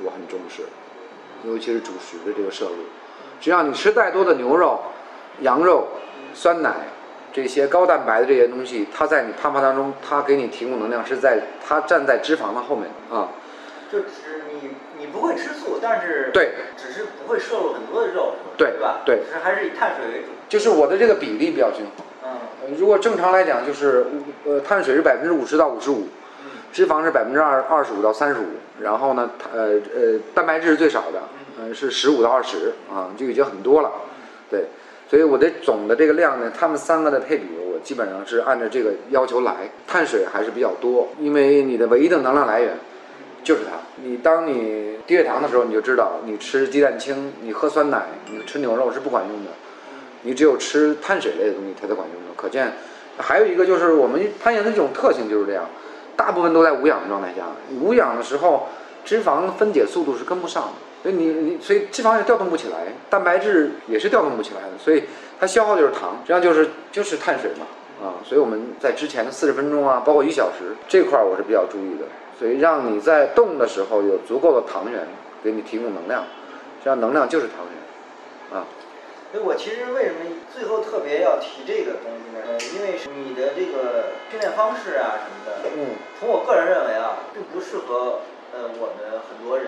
[0.04, 0.64] 我很重视，
[1.46, 2.84] 尤其是主食的这个摄入。
[3.40, 4.82] 只要你吃再多的牛肉、
[5.42, 5.88] 羊肉、
[6.34, 6.74] 酸奶
[7.32, 13.30] 这些高蛋白的这些东西，它在你攀爬当中，它给你提供能量是在它站在脂肪的后面啊。
[13.92, 14.70] 就只你
[15.00, 19.00] 你不会吃素，但是对，只是不会摄入很多的肉，对吧？
[19.04, 20.28] 对只是还是以碳水为主。
[20.48, 22.06] 就是我的这个比例比较均衡。
[22.24, 22.30] 嗯
[22.62, 24.06] 呃如果正常来讲，就是
[24.46, 26.08] 呃碳水是百分之五十到五十五，
[26.44, 28.46] 嗯脂肪是百分之二二十五到三十五，
[28.80, 31.22] 然后呢，呃呃蛋白质是最少的，
[31.60, 33.92] 呃是十五到二十啊，就已经很多了，
[34.52, 34.66] 对，
[35.10, 42.78] 所以我的总的这个量呢，他们三个的配比，我基本上是按照这个要求来，碳水还是比较多，因为你的唯一的能量来源
[43.43, 43.72] 就是它。
[44.03, 49.51] 你当你低血糖的时候，你就知道，你吃鸡蛋清，你喝酸奶，你吃牛肉是不管用的。
[50.22, 52.36] 你只有吃碳水类的东西，它才管用的。
[52.36, 52.72] 可见，
[53.18, 55.66] 还有一个就是我们攀岩的这种特性就是这样，
[56.16, 57.47] 大部分都在无氧的状态下。
[57.82, 58.68] 无氧的时候，
[59.03, 60.70] 脂肪分解速度是跟不上的，
[61.02, 65.04] 所以你你所以脂肪也调动不起来，蛋白质也是调动不起来的，所以
[65.39, 67.66] 它消耗就是糖，实际上就是就是碳水嘛
[68.06, 68.20] 啊。
[68.26, 72.06] 所以我们在之前的四十分钟啊，包括一小时这块儿我是比较注意的，
[72.38, 75.08] 所以让你在动的时候有足够的糖原
[75.41, 78.68] 给你提供能量，实际上能量就是糖源啊。
[79.32, 80.20] 所以我其实为什么
[80.54, 82.43] 最后特别要提这个东西呢？
[82.43, 85.95] 呃，因为你的这个训练方式啊什么的，嗯。
[86.20, 88.20] 从我个人认为啊，并不适合
[88.52, 89.68] 呃我们很多人。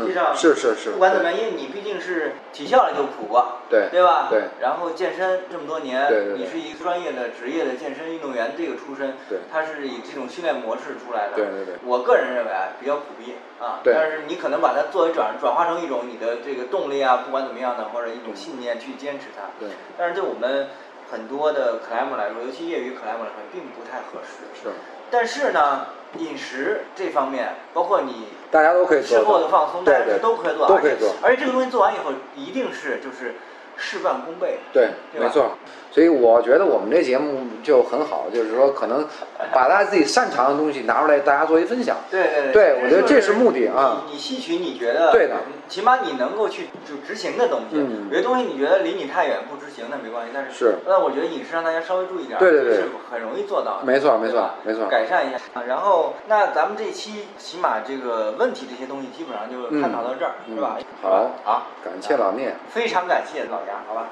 [0.00, 4.28] 实际上，嗯是是是不管怎么样，因为你毕竟是体校里就苦过，对对吧？
[4.30, 4.44] 对。
[4.60, 11.36] 然后健身这么多年，你是一个专业的职业的健身运动员这个出身，对他是以这种训练模式出来的。
[11.36, 19.44] 对对对我个人认为啊，比较苦逼啊，对但是你可能把它作为转转化成一种你的这个动力啊，不管怎么样的，或者一种信念去坚持它。
[19.58, 19.68] 对，
[19.98, 20.68] 但是对我们
[21.10, 24.44] 很多的 climber 来说，尤其业余 climber 来说，并不太合适。
[24.62, 24.70] 是，
[25.10, 25.86] 但是呢，
[26.18, 33.34] 饮食这方面，包括你大家都可以做事后的放松，大家对对是都可以做，都可以做而且这个东西做完以后，一定是就是
[33.76, 34.58] 事半功倍。
[34.72, 35.52] 对，对吧没错。
[35.92, 39.06] 所以我觉得我们这节目就很好，就是说可能
[39.52, 41.96] 把大家自己擅长的东西拿出来，大家做一分享。
[42.10, 45.36] 对对对我觉得这是目的啊你你吸取你觉得对的，
[45.68, 47.76] 起码你能够去就执行的东西。
[47.76, 53.84] 嗯有些东西你觉得离你太远不执行那没关系，但是是那我觉得饮食让大家稍微注意点儿，对对对是很容易做到的。
[53.84, 55.38] 没错没错没错改善一下。
[55.66, 60.78] 然后那咱们这期起码这个问题这些东西基本上就探讨到这儿，嗯是吧？
[61.02, 62.54] 好好，感谢老聂。
[62.70, 64.08] 非常感谢老杨，好吧？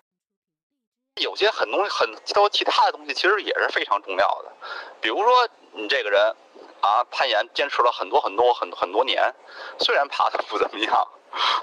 [1.20, 4.52] 有些很东西很都其他的东西其实也是非常重要的，
[5.00, 6.34] 比如说你这个人
[6.80, 9.34] 啊，攀岩坚持了很多很多很很多年，
[9.78, 11.08] 虽然爬的不怎么样，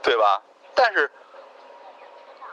[0.03, 0.41] 对吧？
[0.75, 1.11] 但是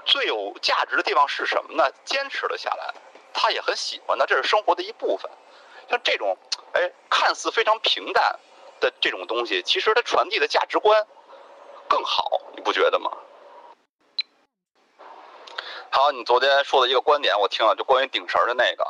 [0.07, 1.91] 最有价值的地方是什么呢？
[2.05, 2.95] 坚持了下来，
[3.33, 5.31] 他也很喜欢的，这是生活的一部分。
[5.91, 6.37] 像这种
[6.73, 8.39] 哎，看似非常平淡
[8.81, 11.07] 的这种东西，其实它传递的价值观
[11.87, 13.11] 更好，你不觉得吗？
[15.97, 18.85] 好，你昨天说的一个观点，我听了，就关于顶绳的那个。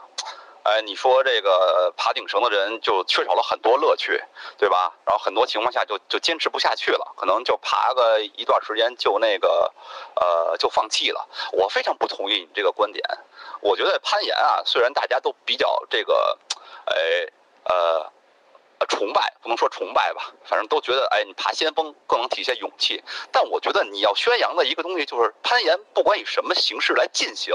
[0.63, 4.19] 哎，你说这个爬顶绳的人就缺少了很多乐趣，
[4.57, 4.91] 对吧？
[5.05, 9.71] 然后很多情况下就就坚持不下去了，可能就爬个一段时间就那个，
[10.15, 11.29] 呃，就放弃了。
[11.53, 13.05] 我非常不同意你这个观点。
[13.61, 16.39] 我觉得攀岩啊，虽然大家都比较这个，
[16.87, 16.95] 哎，
[17.65, 18.14] 呃。
[18.81, 23.03] 呃，崇拜不能说崇拜吧，反正都觉得，哎，你爬先锋更能体现勇气。
[23.31, 27.55] 但我觉得你要宣扬的一个东西就是攀岩，不管以什么形式来进行，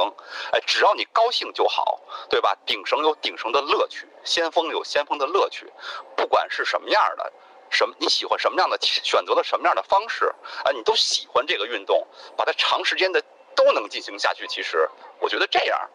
[0.53, 1.99] 哎，只要你高兴就好，
[2.29, 2.55] 对吧？
[2.65, 5.69] 顶绳有顶绳的乐趣，先锋有先锋的乐趣，
[6.15, 7.33] 不管是什么样的，
[7.69, 12.07] 什么你喜欢什么样的，选择了什么样的方式，啊，你都喜欢这个运动，
[12.37, 13.21] 把它长时间的
[13.55, 14.47] 都能进行下去。
[14.47, 14.89] 其实
[15.19, 15.89] 我觉得这样，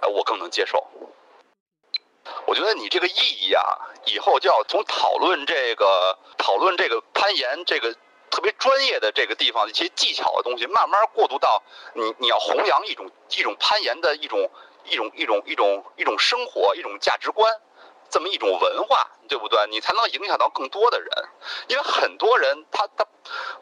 [0.00, 0.86] 呃，我更能接受。
[2.52, 3.62] 我觉得你这个意义啊，
[4.04, 7.96] 以后就要从讨论这个讨论这个攀岩这个
[8.30, 11.62] 特别专业的这个地方的一些技巧的东西，慢慢过渡到
[11.94, 14.50] 你你要弘扬一种一种攀岩的一种
[14.84, 17.50] 一种一种一种一种生活一种价值观，
[18.10, 19.58] 这么一种文化，对不对？
[19.70, 21.08] 你才能影响到更多的人，
[21.68, 23.06] 因为很多人他他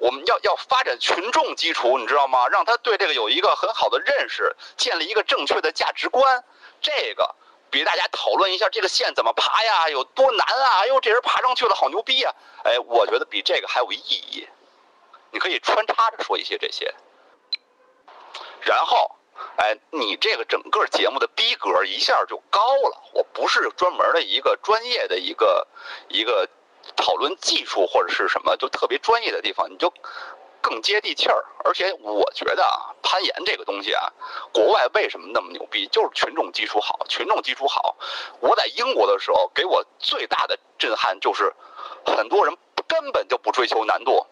[0.01, 2.49] 我们要要发展群众基础，你知道吗？
[2.49, 6.43] 让他对这个有一个很好的认识，建立一个正确的价值观，
[6.80, 7.36] 这个。
[7.71, 10.81] 比大家讨论一下这个线怎么爬呀，有多难啊！
[10.81, 12.35] 哎呦，这人爬上去了，好牛逼呀！
[12.64, 14.49] 哎，我觉得比这个还有意义。
[15.33, 16.93] 你可以穿插着说一些这些，
[18.62, 19.14] 然后，
[19.57, 23.01] 哎，你这个整个节目的逼格一下就高了。
[23.12, 25.68] 我不是专门的一个专业的一个
[26.09, 26.49] 一个
[26.97, 29.93] 讨论技术或者是什么就特别专业的地方，你就
[30.61, 31.45] 更接地气儿。
[31.65, 34.11] 而且我觉得啊，攀岩这个东西啊，
[34.53, 35.87] 国外为什么那么牛逼？
[35.89, 37.97] 就是群众基础好，群众基础好。
[38.41, 41.55] 我在英国的时候，给我最大的震撼就是，
[42.05, 42.57] 很多人
[42.89, 44.27] 根本就不追求难度，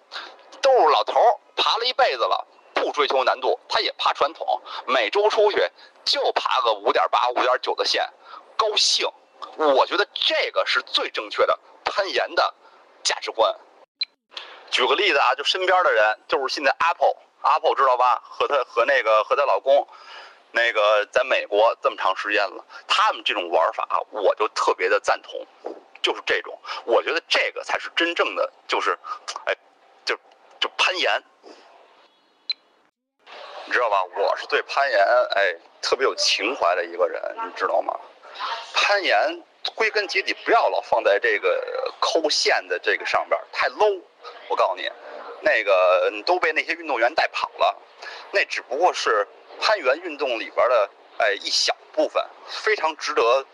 [0.61, 5.71] 都是老头儿爬了一辈子了，不追求难度，他也爬传统，每周出去
[6.05, 8.09] 就爬个五点八、五点九的线，
[8.57, 9.07] 高兴。
[9.57, 12.55] 我觉得这个是最正确的攀岩的
[13.03, 13.55] 价值观。
[14.71, 18.23] 举个例子啊，就身边的人，就是现在 Apple，Apple 知道吧？
[18.23, 19.87] 和她和那个和她老公，
[20.53, 25.47] 那个在美国这么长时间了，他们这种玩法，我就特别的赞同，
[26.03, 28.99] 就是这种，我觉得这个才是真正的，就是，
[29.47, 29.57] 哎，
[30.05, 30.15] 就
[30.61, 31.23] 就攀岩，
[33.65, 34.05] 你知道吧？
[34.05, 35.01] 我是对攀岩
[35.35, 37.99] 哎特别有情怀的一个人，你知道吗？
[38.75, 39.43] 攀岩
[39.75, 44.01] 归根结底不要老放在这个抠线的这个上边，太 low。
[44.49, 44.91] 我告诉你，
[45.41, 47.77] 那个都被那些运动员带跑了，
[48.33, 49.27] 那只不过是
[49.61, 53.45] 攀岩运动里边的哎一小部分，非常值得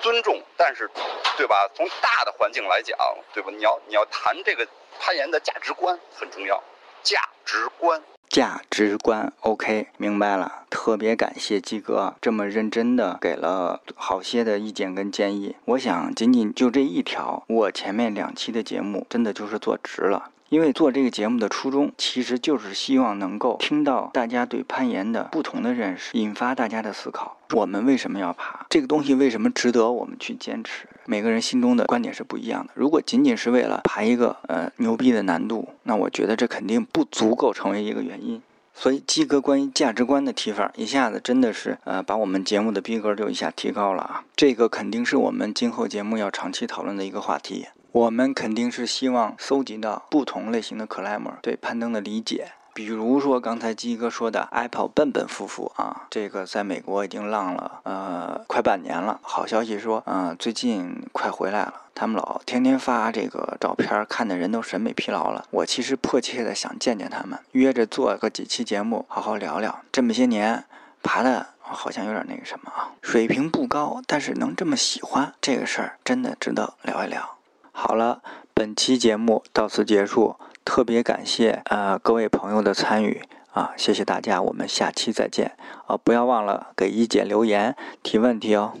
[0.00, 0.42] 尊重。
[0.56, 0.90] 但是，
[1.36, 1.68] 对吧？
[1.74, 2.98] 从大的环境来讲，
[3.32, 3.50] 对吧？
[3.50, 4.66] 你要你要谈这个
[5.00, 6.62] 攀岩的价值观很重要，
[7.02, 8.02] 价值观。
[8.28, 10.64] 价值观，OK，明白了。
[10.68, 15.54] 特别感谢鸡哥这么认真的给了好些的意见跟建议。
[15.66, 20.30] 我想仅仅就这一条，我前面两期的节目真的就是做值了。
[20.50, 27.36] 因为做这个节目的初衷，其实就是希望能够听到大家对攀岩的不同的认识，引发大家的思考。
[27.52, 28.66] 我们为什么要爬？
[28.68, 30.86] 这个东西为什么值得我们去坚持？
[31.06, 32.72] 每个人心中的观点是不一样的。
[32.74, 38.42] 如果仅仅是为了爬一个呃牛逼的难度，那我觉得这肯定不足够成为一个原因。
[38.76, 44.24] 所以鸡哥关于价值观的提法，一下子真的是呃把我们节目的逼格就一下提高了啊！
[44.34, 47.66] 这个肯定是我们今后节目要长期讨论的一个话题。
[47.92, 59.20] 我们肯定是希望搜集到不同类型的 climber 对攀登的理解，比如说刚才鸡哥说的 Apple 笨笨夫妇啊，这个在美国已经浪了呃快半年了。
[59.22, 61.82] 好消息说，嗯，最近快回来了。
[61.94, 65.46] 他们老天天发这个照片，看的人都审美疲劳了。
[65.50, 69.78] 我其实迫切的想见见他们，约着做个几期节目，好好聊聊。
[69.92, 70.64] 这么些年
[71.04, 77.36] 爬的，好像有点那个什么啊，水平不高，但是能这么喜欢这个事儿，真的值得聊一聊。
[77.70, 78.20] 好了，
[78.52, 80.34] 本期节目到此结束，
[80.64, 85.52] 特别感谢呃各位朋友的参与啊，谢谢大家，我们下期再见
[85.86, 85.96] 啊！
[85.96, 88.72] 不要忘了给一姐留言提问题哦。